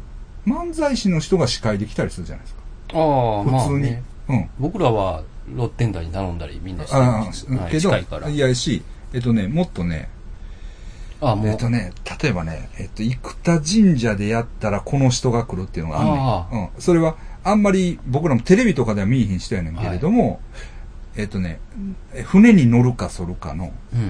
[0.47, 2.61] 漫才師の人が司会できたりするじゃないですか。
[2.93, 2.97] あ
[3.41, 3.81] あ、まあ普通に。
[3.81, 4.03] ね。
[4.29, 4.49] うん。
[4.59, 8.29] 僕らはロッテンダーに頼んだりみんなしてるああ、はいけど、近いから。
[8.29, 8.81] いやし、
[9.13, 10.09] えっとね、もっとね、
[11.19, 11.47] ああ、もう。
[11.47, 11.91] えっとね、
[12.21, 16.03] 例えばね、えっと、生田神社でやったらこの人が来るっていうのがあ
[16.49, 16.61] んねん。
[16.63, 16.69] うん。
[16.81, 20.39] それは、あんまり僕らもテレビとかでは見えひん人やねんけれども、
[21.15, 21.59] えっとね、
[22.13, 24.07] え船に乗るか反るかの、うん。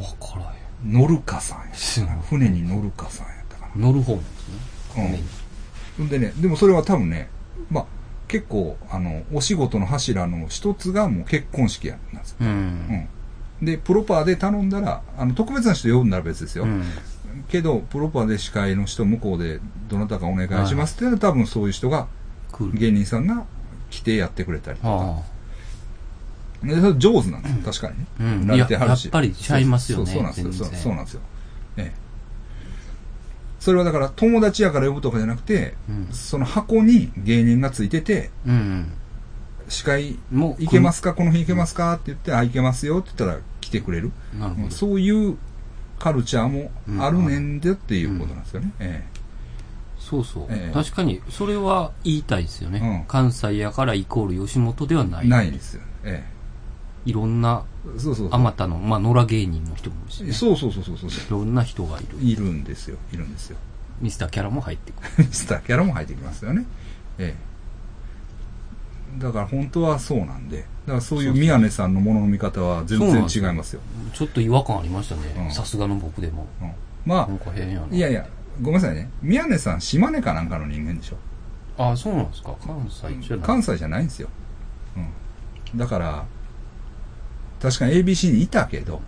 [0.00, 0.92] わからへん。
[0.92, 5.14] 乗るかさんやすごい船に乗るかさんやったか乗る方なんですね。
[5.98, 7.28] うんでね、でもそれは多分ね、
[7.70, 7.86] まあ、
[8.26, 12.36] 結構、あの、お仕事の柱の一つがもう結婚式やなんですよ。
[12.40, 12.44] う。
[12.44, 13.08] うんん。
[13.60, 16.64] で、プロパーで頼んだら、あの、特別な人呼んだら別ですよ。
[16.64, 16.82] うん。
[17.48, 22.08] けど、プロパーで司会の人向こうで、どなたかお願いしますっていうのは多分そういう人が。
[22.74, 23.44] 芸人さんが
[23.90, 24.90] 来てやってくれたりとか。
[24.90, 25.22] あ
[26.66, 28.06] でそれ上手なんですよ、確かにね。
[28.20, 30.68] うん慣れてはるしいややっぱりちゃいますよねそうそうなんですよ。
[30.72, 31.20] そうなんですよ。
[31.76, 32.02] ええ。
[33.58, 35.92] それはだから友達やから呼ぶとかじゃなくて、あ。
[35.92, 36.08] うん。
[36.12, 38.92] その箱に芸人がついてて、うん
[39.68, 40.38] 司会うん。
[40.38, 44.12] もう、行けますかこの日行けますかって言って、あ、行けますよって言ったら来てくれる。
[44.38, 44.70] なるほど。
[44.70, 45.38] そういう
[46.02, 48.72] カルチャーもあるねんでっていうことなんですよね。
[48.80, 49.04] え
[50.00, 52.80] そうそう、ええ確かに、それは言いたいですよね。
[52.82, 55.28] うん関西やからイコール吉本ではなえい。
[55.28, 55.82] ないんですよ。
[56.02, 56.24] え
[57.04, 57.64] いろんな、
[57.96, 58.00] え。
[58.00, 61.08] そうそうあまたの、まあ、野良芸人の人もいるし、ね、そうそうそうそうそう。
[61.08, 62.18] いろんな人がいる。
[62.20, 62.98] いるんですよ。
[63.12, 63.56] いるんですよ。
[64.00, 65.08] ミスターキャラも入ってくる。
[65.24, 66.64] ミスターキャラも入ってきますよね。
[67.18, 67.51] ええ。
[69.18, 73.80] だから本当はそうなんで、だからそういう宮根さんのものの見方は全然違いますよ。
[74.14, 75.50] ちょっと違和感ありましたうんね。
[75.52, 76.46] さすがの僕でも。
[76.60, 76.72] うん
[77.04, 77.28] ま。
[77.28, 77.58] あ、
[77.90, 78.26] いやいや、
[78.60, 79.10] ごめんなさいね。
[79.22, 81.16] 宮根さん、島根かなんかの人間でしょ。
[81.78, 82.54] ああ、そうなんですか。
[82.64, 83.46] 関西じゃない。
[83.46, 84.28] 関西じゃないんですよ。
[85.72, 85.78] うん。
[85.78, 86.24] だから、
[87.60, 89.00] 確かに ABC にいたけど、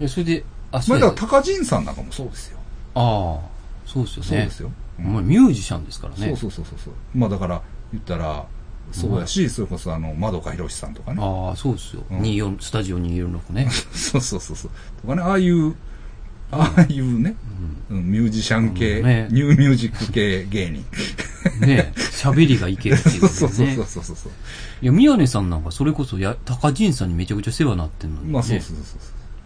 [0.00, 2.58] いや、それで、あ、まあそうやだから高陣さんなんかもそうですよ。
[2.94, 3.40] ああ、
[3.86, 4.28] そうですよね。
[4.28, 4.72] そうですよ。
[4.98, 6.26] うんまあ、ミュージシャンですからね。
[6.28, 6.94] そうそうそうそうそう。
[7.14, 7.62] まあだから、
[7.92, 8.46] 言ったら、
[8.90, 11.22] そうやし、それこそあの、まどかひろしさんとかね。
[11.22, 12.04] ああ、そうですよ。
[12.10, 13.68] うん24、スタジオ246ね。
[13.92, 14.70] そうそうそうそう。
[15.02, 15.74] とかね、ああいう、
[16.50, 17.34] ああいうね、
[17.90, 20.84] うんミュージシャン系、うんねニューミュージック系芸人。
[21.60, 21.68] う ん。
[21.68, 23.28] ね喋りがいけるっていうそう。
[23.28, 24.32] そうそうそうそう。
[24.82, 28.32] いや、宮根さんなんかそれこそや、高陣さんにめちゃくちゃ世話になってんのに、ね。
[28.32, 28.98] まあそうそうそうそう。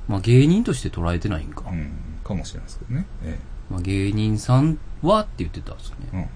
[0.08, 1.64] まあ芸人として捉えてないんか。
[1.70, 1.90] うん、
[2.24, 3.06] かもしれないですけどね。
[3.24, 3.38] え
[3.70, 6.08] まあ芸人さんはって言ってたんですよね。
[6.12, 6.16] え。
[6.16, 6.26] うん。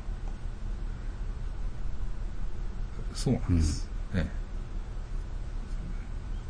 [3.20, 3.86] そうなんです。
[4.14, 4.26] え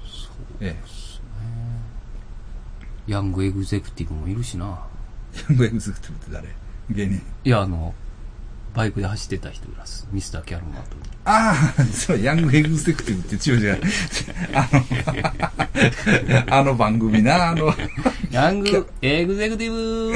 [0.01, 0.77] そうえ。
[0.77, 0.77] え
[3.09, 4.79] ヤングエグゼクティブもいるしな。
[5.35, 5.39] え。
[5.49, 6.49] ヤングエグゼクティブって誰？
[6.91, 7.21] 芸人。
[7.45, 7.93] いや、あの、
[8.73, 10.07] バイクで走ってた人います。
[10.13, 10.83] ミスターキャロマー。
[11.25, 13.81] ああ、そう、ヤングエグゼクティブって違う違う。
[14.55, 14.69] あ
[16.47, 17.75] の、 あの番組な、あの、
[18.31, 20.15] ヤングエグゼクティブ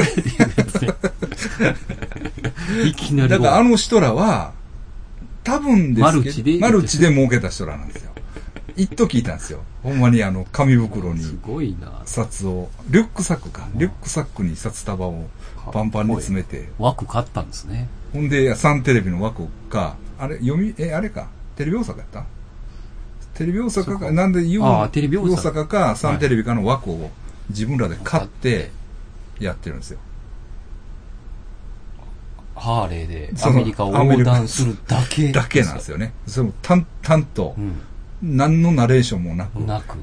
[2.87, 4.53] いきなりだからあの人らは、
[5.45, 8.11] 多分ですけど、マルチでマルチで儲けた人らなんですよ。
[8.77, 9.61] 一時いたんですよ。
[9.85, 12.03] ほんまにあの、紙袋にすごいな。
[12.07, 13.69] 札を、リュックサックか。
[13.75, 15.29] リュックサックに札束を
[15.71, 17.89] パンパンに詰めて、枠買ったんですね。
[18.13, 22.25] ほんで、サンテレビの枠か、あれ、読み、え、あれか、テレビ大阪やった？
[23.35, 27.11] テレビ大阪か、なんで言うあーテレビ大阪阪か、サンテレビかの枠を
[27.51, 28.73] 自分らで買って、
[29.39, 29.99] やってるんですよ。
[32.65, 35.31] ハーレーでアメリカを横断するだけ。
[35.33, 36.15] だけなんですよね。
[36.27, 37.81] それも淡々とう、ん。
[38.23, 39.99] 何のナレーションもなく、なく、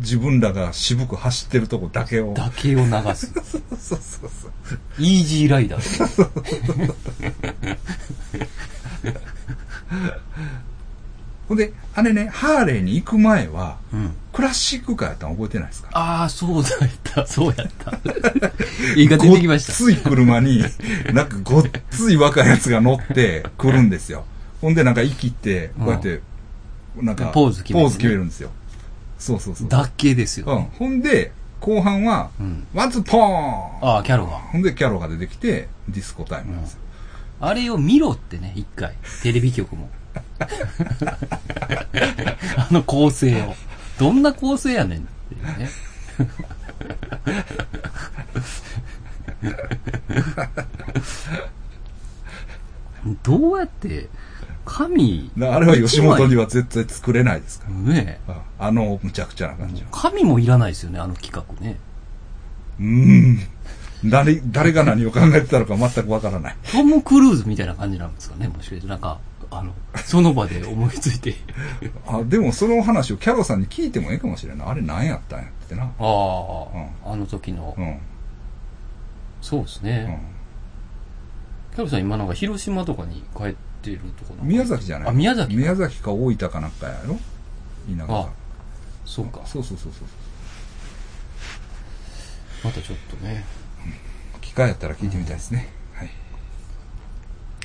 [0.00, 2.34] 自分らが渋く走ってるとこだけを。
[2.34, 3.32] だけを流す。
[3.40, 4.52] そうそうそう。
[4.98, 7.76] イージーライダー。
[11.48, 14.14] ほんで、あれね、ハーレーに行く前は、うん。
[14.32, 15.88] クラシックカーやったの覚えてないですか？
[15.92, 16.72] ああ、そうだっ
[17.04, 17.92] た、 そうやった。
[18.96, 19.72] 映画出てきました。
[19.72, 20.64] ごっつい車に、
[21.12, 24.24] なんかごっつい若いやつが乗って来るんですよ。
[24.60, 26.20] ほんでなんかイキって、こうやって、
[26.96, 28.50] なんか、ポーズ決めるねポーズ決めるんですよ。
[29.18, 29.68] そうそうそう。
[29.68, 30.56] だけですよ、うん。
[30.60, 30.70] ね。
[30.78, 32.66] ほんで、後半は、うん。
[32.74, 34.32] ワンツーポーンああ、キャロが。
[34.32, 36.78] ほんで、キャロが出てきて、ディスコタイムなんですよ。
[37.40, 38.94] あれを見ろってね、一回。
[39.22, 39.88] テレビ局も。
[42.56, 43.54] あの構成を。
[43.98, 45.68] どんな構成やねんっていうね。
[53.22, 54.08] どうやって、
[54.64, 57.74] 神、あれは吉本には絶対作れないですから。
[57.74, 58.32] ねえ。
[58.32, 59.88] ああの、むちゃくちゃな感じは。
[59.92, 61.78] 神もいらないですよね、あの企画ね。
[62.80, 63.40] うーん。
[64.06, 66.56] 誰、誰が何を考えてたのか全くわからない。
[66.72, 68.86] トム・クルーズみたいな感じなんですかね、もしかして。
[68.86, 69.18] なんか、
[69.58, 69.72] あの、
[70.04, 71.34] その場で思いついて。
[72.06, 74.68] あ、でもその話をキャロさんに聞いてもいいかもしれない。
[74.68, 75.84] あれ何やったんやってな。
[75.84, 77.82] ああ、あの時のう。
[77.82, 77.98] ん。
[79.40, 80.04] そうですうね。
[80.04, 80.18] ん。
[81.74, 87.14] キャロさん今なんか広島とかに帰ってるとこ宮崎じゃないあ、宮崎か宮崎か大分かなんかやろ？
[87.88, 88.28] 田舎あが。
[89.04, 89.40] そうか。
[89.44, 90.08] そうそうそうそう。
[92.64, 93.44] またちょっとね、
[94.40, 95.58] 機会やったら聞いてみたいですね。
[95.58, 95.68] はい。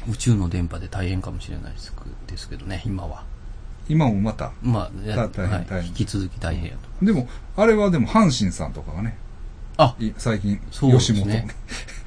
[0.10, 1.94] 宇宙の電波で大変かもしれないです
[2.28, 3.24] ですけどね、今は。
[3.88, 4.52] 今もまた？
[4.62, 7.06] まあ、や大変はい大変引き続き大変やと。
[7.06, 9.18] でも、あれはでも阪神さんとかがね、
[9.78, 11.48] あ、い最近、そうです吉本、ね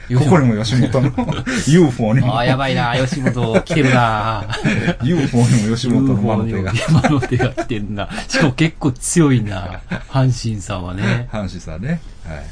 [0.09, 1.13] ここにも吉本の
[1.69, 4.47] UFO にもああ、やばいな、吉本来てるな
[5.03, 6.73] UFO にも吉本の魔の手が。
[6.75, 8.09] 山の手が来てるな。
[8.29, 9.81] しかも結構強いな、
[10.11, 11.29] 阪神さんはね。
[11.33, 12.01] 阪神さんね。
[12.27, 12.45] はい。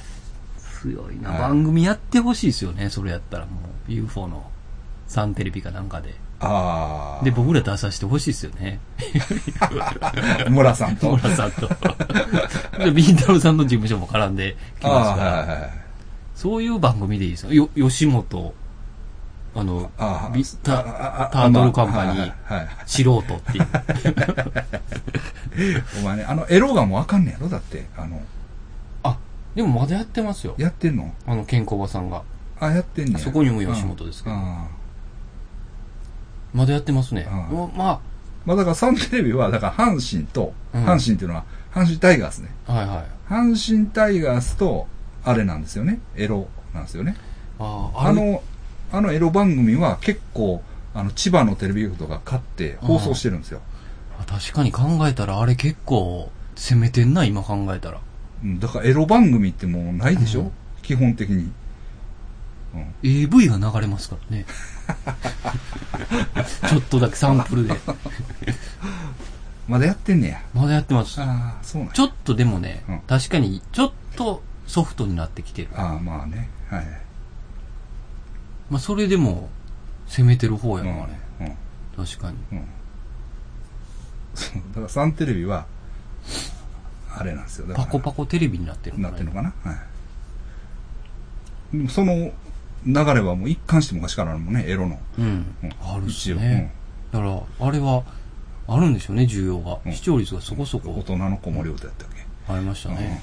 [0.81, 1.31] 強いな。
[1.31, 3.53] はい番組やってほしいですよね、それやったらも
[3.89, 3.93] う。
[3.93, 4.50] UFO の
[5.11, 6.15] サンテレビかなんかで。
[6.39, 7.25] ああ。
[7.25, 8.79] で、僕ら出させてほしいですよね。
[10.49, 11.17] 村さんと。
[11.17, 11.69] 村さんと。
[12.79, 15.31] で、ビンタロウさんの事務所も絡んできますから。
[15.33, 15.71] はいはいはい。
[16.37, 17.53] そういう番組でいいですよ。
[17.53, 18.55] よ、吉本、
[19.57, 22.33] あのああ、ビタタートルカンパニー
[22.87, 23.67] 素人っていう。
[26.03, 28.23] お前ね、あの、エロがもうあかんねやろだって、あの、
[29.03, 29.17] あ、
[29.57, 30.55] でもまだやってますよ。
[30.57, 31.13] やってんの？
[31.27, 32.23] あの、健康おばさんが。
[32.61, 34.80] あ、やってんねやそこにも吉本ですけどああ
[36.53, 37.27] まだやってますね。
[37.31, 38.01] うんもうま
[38.47, 42.49] まあだからサンテレビは、だから阪神と、うん阪神っていうのは、阪神タイガースね。
[42.67, 43.05] あ、はいはい。
[43.29, 44.87] 阪神タイガースと、
[45.25, 46.01] あれなんですよね。
[46.17, 47.17] エロなんですよね。
[47.59, 48.43] ああ、の、
[48.93, 50.63] あのエロ番組は結構、
[50.95, 53.61] あの、千葉のテレビ局とか買って放送してるんですよ。
[54.19, 58.01] あ確かに考えたらあれ結構攻めてんな、今考えたら。
[58.43, 61.53] うんだからエロ番組ってもうないでしょ、うん基本的に。
[62.75, 64.47] うん AV が流れますからね。
[66.69, 67.75] ちょっとだけサンプルで。
[69.69, 70.43] まだやってんねや。
[70.53, 71.21] まだやってます。
[71.21, 75.69] ああ、そうなんやちょっとでもね、うん確かにちょっとソフトになってきてる。
[75.75, 76.49] ああ、まあね。
[76.69, 76.87] はい。
[78.71, 79.49] まあそれでも
[80.07, 81.47] 攻めてる方やうんな、あれ。
[81.47, 82.05] うん。
[82.05, 82.37] 確かに。
[82.53, 82.67] うん。
[84.73, 85.67] だからサンテレビは、
[87.13, 87.75] あれなんですよ。
[87.75, 89.73] パコパコテレビになってるなってるのかなは
[91.73, 91.77] い。
[91.77, 92.33] でもその
[92.87, 94.99] 流れはもう一貫して昔からあるもんね、エロの。
[95.19, 95.55] うん。
[95.63, 96.73] うんあるし一応ね。
[97.13, 98.05] だから、あれは、
[98.69, 99.79] あるんでしょうね、需要が。
[99.85, 102.25] うん視聴率がそこそ大こ人の子守歌やったっけ？
[102.53, 103.23] ありましたね。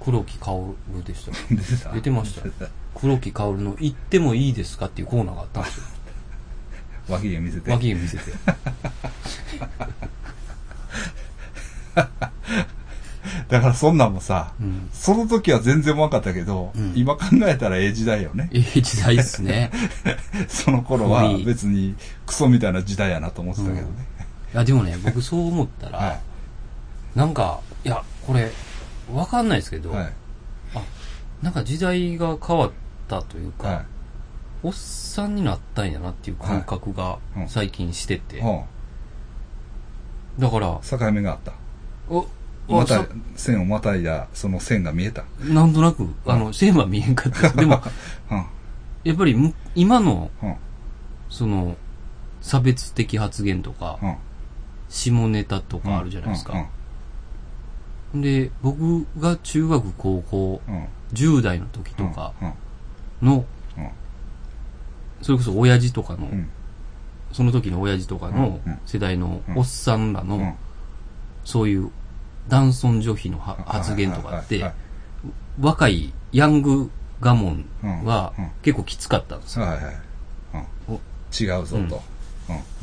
[0.00, 0.74] 黒木薫
[1.04, 1.32] でした。
[1.50, 2.48] うん出てた出てました
[2.94, 5.84] 黒木薫の行ってもいいですかっていうコーナーがあったんですよ。
[7.08, 7.70] た 脇毛見せて。
[7.70, 8.22] 脇毛見せて。
[13.48, 14.88] だからそんなんもさ、うん。
[14.92, 18.48] その時は全然分かったけど、うん今考えたらええ時代よね。
[18.52, 19.70] ええ時代ですね。
[20.48, 21.94] その頃は別に
[22.26, 23.92] クソみたいな時代やなと思ってたけどね。
[24.54, 26.18] いや、でもね、僕そう思ったら、は
[27.14, 28.50] なんか、いや、これ、
[29.12, 29.80] わかんないですけい。
[29.80, 30.12] ど、はい。
[31.42, 32.70] なんか時代が変わっ
[33.06, 33.84] たというか、は
[34.62, 38.42] おっさんになったんやなっていう感覚が最近してて、
[40.38, 41.52] だからう、境目があった。
[42.10, 42.26] お、
[42.68, 45.24] また線をまたいだ、その線が見えた。
[45.40, 47.56] なんとなく、あの、線は見えんかったです。
[47.58, 47.80] でも、
[48.30, 48.44] うん。
[49.04, 50.54] やっぱりむ、今の、うん。
[51.30, 51.76] その、
[52.42, 54.14] 差別的発言とか、うん。
[54.90, 56.68] 下ネタとかあるじゃないですうんか。
[58.14, 60.74] で、僕が中学、高校、うん。
[60.74, 60.84] うん。
[61.12, 62.32] 10代の時とか
[63.22, 63.28] うん。
[63.28, 63.44] の、
[63.78, 63.88] うん。
[65.22, 66.48] それこそ親父とかの、うん。
[67.32, 70.28] その時の親父とかの世代のうんおっさんらうん。
[70.28, 70.56] の、
[71.44, 71.90] そういう
[72.48, 74.64] 男尊女卑のは発言とかって
[75.60, 76.90] 若いヤング
[77.20, 78.32] ガモンは
[78.62, 79.66] 結構きつかったんですよ。
[81.38, 81.78] 違うぞと。
[81.78, 81.86] うん。
[81.86, 82.02] も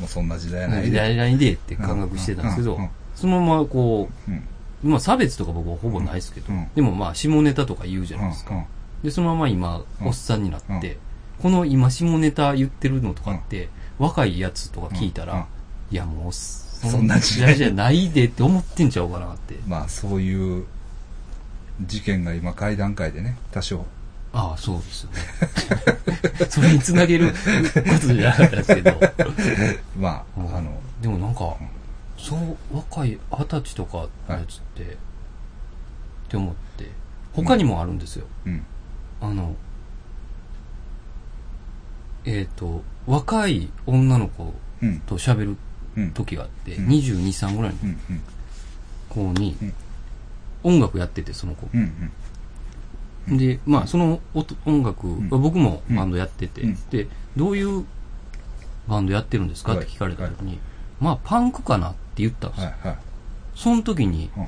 [0.04, 0.96] うそんな時代やない時で。
[0.96, 2.78] 代ないでって感覚してたんですけど
[3.14, 4.08] そのままこ
[4.82, 8.66] うまあ差別とか僕はほぼないですけどうん、でもまあ下ネタとか言うじゃないですか。
[9.02, 10.06] で、そのまま今、うん。
[10.08, 11.42] おっさんになって、うん。
[11.42, 15.28] この今下ネタ言ってるのとかって、若いやつとか聞いたうん。
[15.28, 15.46] ら、
[15.90, 19.56] いやもうそそんな時代じゃないでって思ってんちゃうかなって。
[19.66, 20.66] まあそういう
[21.80, 23.84] 事件が今会談会でね、多少。
[24.32, 25.18] ああ、そうですよね。
[26.50, 27.34] それにつなげるこ
[28.00, 29.00] とじゃなかったですけど。
[29.98, 31.56] まあ、うんあの、でもなんか、
[32.18, 34.86] そう、若い二十歳とかのやつって、っ
[36.28, 36.90] て思って、
[37.32, 38.26] 他にもあるんですよ。
[38.44, 38.66] うん。
[39.20, 39.54] あの、
[42.24, 44.52] えっ、と、若い女の子
[44.82, 45.00] うん。
[45.00, 45.58] と喋るうん。
[46.14, 46.88] 時があって、うん。
[46.88, 47.78] 22、3ぐらいの。
[49.08, 49.64] 子にう
[50.70, 51.68] ん、音楽やってて、その子。
[53.28, 55.28] で、まあ、その音音楽、ん。
[55.28, 56.78] 僕もバンドやってて、うん。
[56.90, 57.84] で、どういう
[58.88, 59.74] バンドやってるんですか？
[59.74, 60.58] って聞かれた時に、
[61.00, 62.72] まあ、パンクかなって言ったんですよ。
[63.54, 64.46] その時に、うん。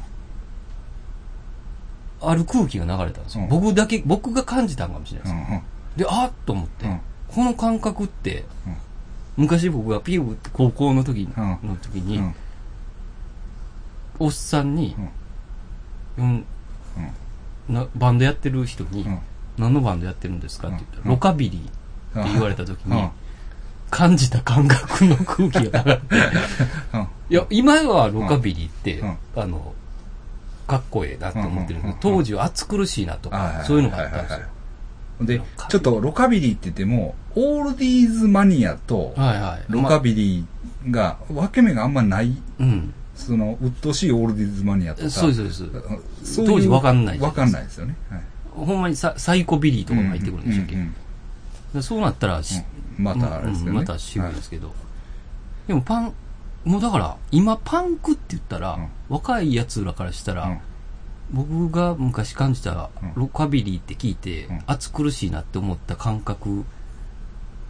[2.20, 3.44] ある空気が流れたんですよ。
[3.44, 3.48] うん。
[3.48, 5.52] 僕だけ、僕が感じたんかもしれないです。
[5.52, 5.62] うん。
[5.96, 7.00] で、あっと思って、うん。
[7.28, 8.76] この感覚って、うん
[9.38, 11.58] 昔僕がピューって高校の時うん。
[11.62, 12.34] の時に、うん。
[14.18, 14.96] おっさんに
[16.18, 16.44] う、ん。
[17.68, 19.18] なバンドやってる人に、うん。
[19.56, 21.10] 何のバンドやってるんですかって言ったら、うん。
[21.10, 23.10] ロカビリーって言われた時に、うん。
[23.90, 26.02] 感じた感覚の空気が流れて、
[26.94, 27.00] うん。
[27.30, 29.16] いや、今はロカビリーって、うん。
[29.36, 29.72] あの、
[30.66, 34.46] かっこええなって思ってるけど、当時は暑苦しいなとか、そういうのがあったんですよ。
[35.20, 39.64] でちょっとロカビリーって言っても、オールディーズマニアと、はいはい。
[39.68, 42.94] ロカビリーが、分け目があんまない、うん。
[43.14, 45.10] その、鬱陶しいオールディーズマニアとか。
[45.10, 46.34] そうです、そうです。
[46.34, 48.16] そういう当時わかんないじゃわかないですかんないですよね。
[48.16, 48.20] はい
[48.66, 50.94] ほんまにササイコビリーとかも入ってくるんでしたっけ、うんうん
[51.74, 52.62] でそうなったらし、
[52.98, 53.68] うんまたあれですね。
[53.68, 54.72] うんまた渋いですけど。
[55.66, 56.14] でもパン、
[56.64, 60.60] もうだから、今パンクって言ったら、うん若い奴らからしたら、はい。
[61.30, 66.64] 僕が昔感じたうんロカビリーって聞いて、うん暑苦しいなって思った感覚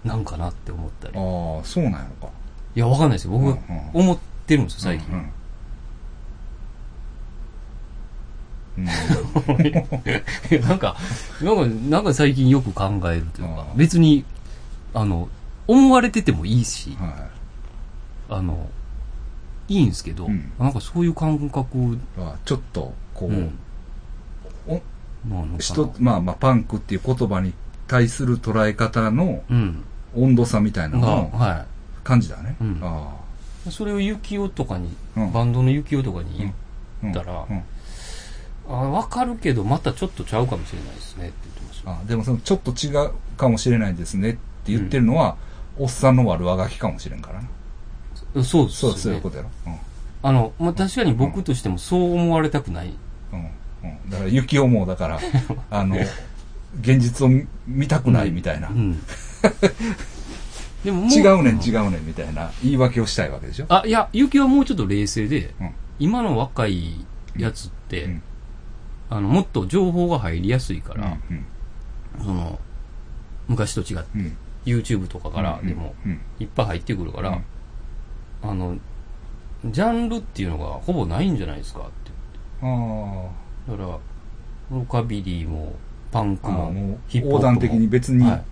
[0.04, 1.14] なんかなって思ったり。
[1.16, 2.32] ああ、そうなんやろか。
[2.78, 3.32] や、わかんないですよ。
[3.32, 3.58] 僕が
[3.92, 5.12] 思ってるんですよ、最近。
[5.12, 5.32] うん
[8.78, 8.84] うん。
[10.62, 10.96] なんか、
[11.42, 14.24] なんか、なんか最近よく考えるというか別に、
[14.94, 15.28] あの、
[15.66, 17.28] 思われててもいいし、は
[18.30, 18.70] あの、
[19.66, 21.98] いいんですけど、うんなんかそういう感覚、
[22.44, 23.58] ちょっと、こう、うん。
[25.98, 27.52] まあまあ、パンクっていう言葉に
[27.86, 29.84] 対する捉え方のうん。
[30.16, 31.66] 温度差みたいなが、のをは
[32.02, 32.56] 感じだね。
[32.60, 33.14] うんあ
[33.66, 33.70] い。
[33.70, 36.50] それをユキオとかに、うんバンドのユキオとかに
[37.02, 37.62] 言ったらうん
[38.70, 41.90] あ、わかるけど、またちょっとちゃうかもしれないですねって言ってました。
[41.90, 44.38] あでもそのちょっと違うかもしれないですねって
[44.72, 45.36] 言ってるのは、
[45.78, 48.44] おっさんの悪あがきかもしれんからな。
[48.44, 49.28] そうですそう、そういうこ。
[49.30, 49.50] とやろ。
[50.22, 52.94] あの、まあ、確かに僕としてもそう思われたくない。
[53.32, 53.38] うん。
[53.38, 53.46] うん。
[53.46, 54.10] うん。
[54.10, 55.20] だから、雪をもうだから、
[55.70, 55.96] あの、
[56.80, 58.68] 現実を見見たくないみたいな。
[58.68, 58.98] うん。
[60.84, 61.88] でもも違うねん、違う。
[61.88, 63.66] うねんみたいな言い訳をしたいわけでしょ？
[63.68, 65.70] あ、いや、ゆきはもうちょっと冷静で、うん。
[65.98, 67.04] 今の若い
[67.36, 68.22] やつって、うん
[69.10, 71.44] あの、もっと情報が入りやすいから、うん。
[72.22, 72.58] その、
[73.48, 74.36] 昔と違って、うん。
[74.66, 76.20] YouTube とかからでも、うん。
[76.38, 77.44] いっぱい入ってくるから、うん
[78.50, 78.76] あの、
[79.64, 82.07] ジャンルっていうのがほぼないんじゃないですかって。
[82.62, 83.98] あだから、
[84.70, 85.74] ロカビリーも、
[86.10, 88.42] パンクも、ヒップホップも横断的に別に、はい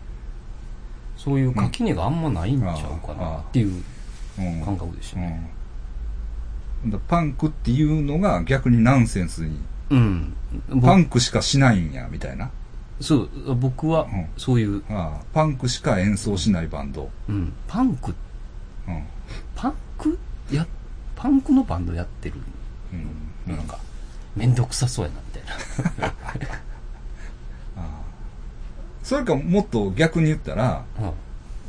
[1.16, 3.82] そういう垣根があんまないんちゃうかうんなっていう
[4.38, 5.50] うん感覚でしたね。
[6.84, 6.90] うん。
[6.90, 10.36] だパンクっていうのが逆にナンセンスに、うん。
[10.68, 12.50] ぼパンクしかしないんや、みたいな。
[13.00, 17.10] そう、僕はうんそういう、ああ、パンクしか演奏しないバンド。
[17.30, 18.14] うん、パンク、
[18.86, 19.02] うん。
[19.54, 20.18] パンク？
[20.52, 20.66] や、
[21.16, 22.34] パンクのバンドやってる。
[23.46, 23.56] うん。
[23.56, 23.78] なんか、
[24.36, 26.12] めんどくさそうやな、みたい
[29.02, 31.12] それかもっと逆に言ったら、な。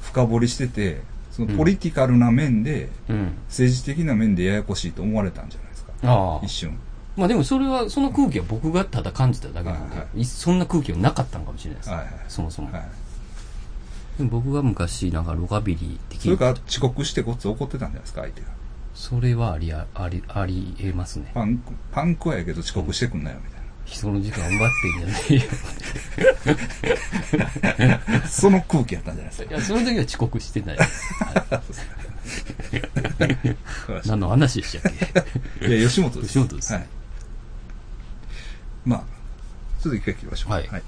[0.02, 1.02] 深掘りしてて、
[1.32, 3.16] そのポリティカルな面で、うん。
[3.16, 3.32] うん。
[3.48, 5.92] 政治的な面でややこしいと思われたんじゃないですか。
[6.04, 6.52] ああ一。
[6.52, 6.76] 瞬。
[7.16, 11.90] まあでもそれは、その空気は僕がただ感じただけなんで、はいはいそんな空気はなかったのかもしれないです。
[11.90, 12.10] はいはい。
[12.28, 12.72] そもそも。
[12.72, 14.24] はい。
[14.24, 18.48] 僕が昔、なんかロカビリー的それから遅刻してこっち怒ってたんじゃないですか、相手が。
[19.00, 21.30] それはありあ、あり、ありえますね。
[21.36, 25.36] パンク、パンクはやけど遅刻してくんなよ、みたい人の時間奪ってんじゃない
[27.88, 28.00] よ。
[28.22, 28.28] な。
[28.28, 30.78] その空気やったんじゃないですいや、その時は遅刻してない。
[34.08, 34.92] 何の話でしたっ
[35.62, 35.68] け？
[35.68, 36.34] いや、吉本です。
[36.34, 36.88] 吉本ですはい。
[38.84, 39.04] まあ、
[39.82, 40.54] ちょっと一回切りましょう。
[40.54, 40.84] はいはい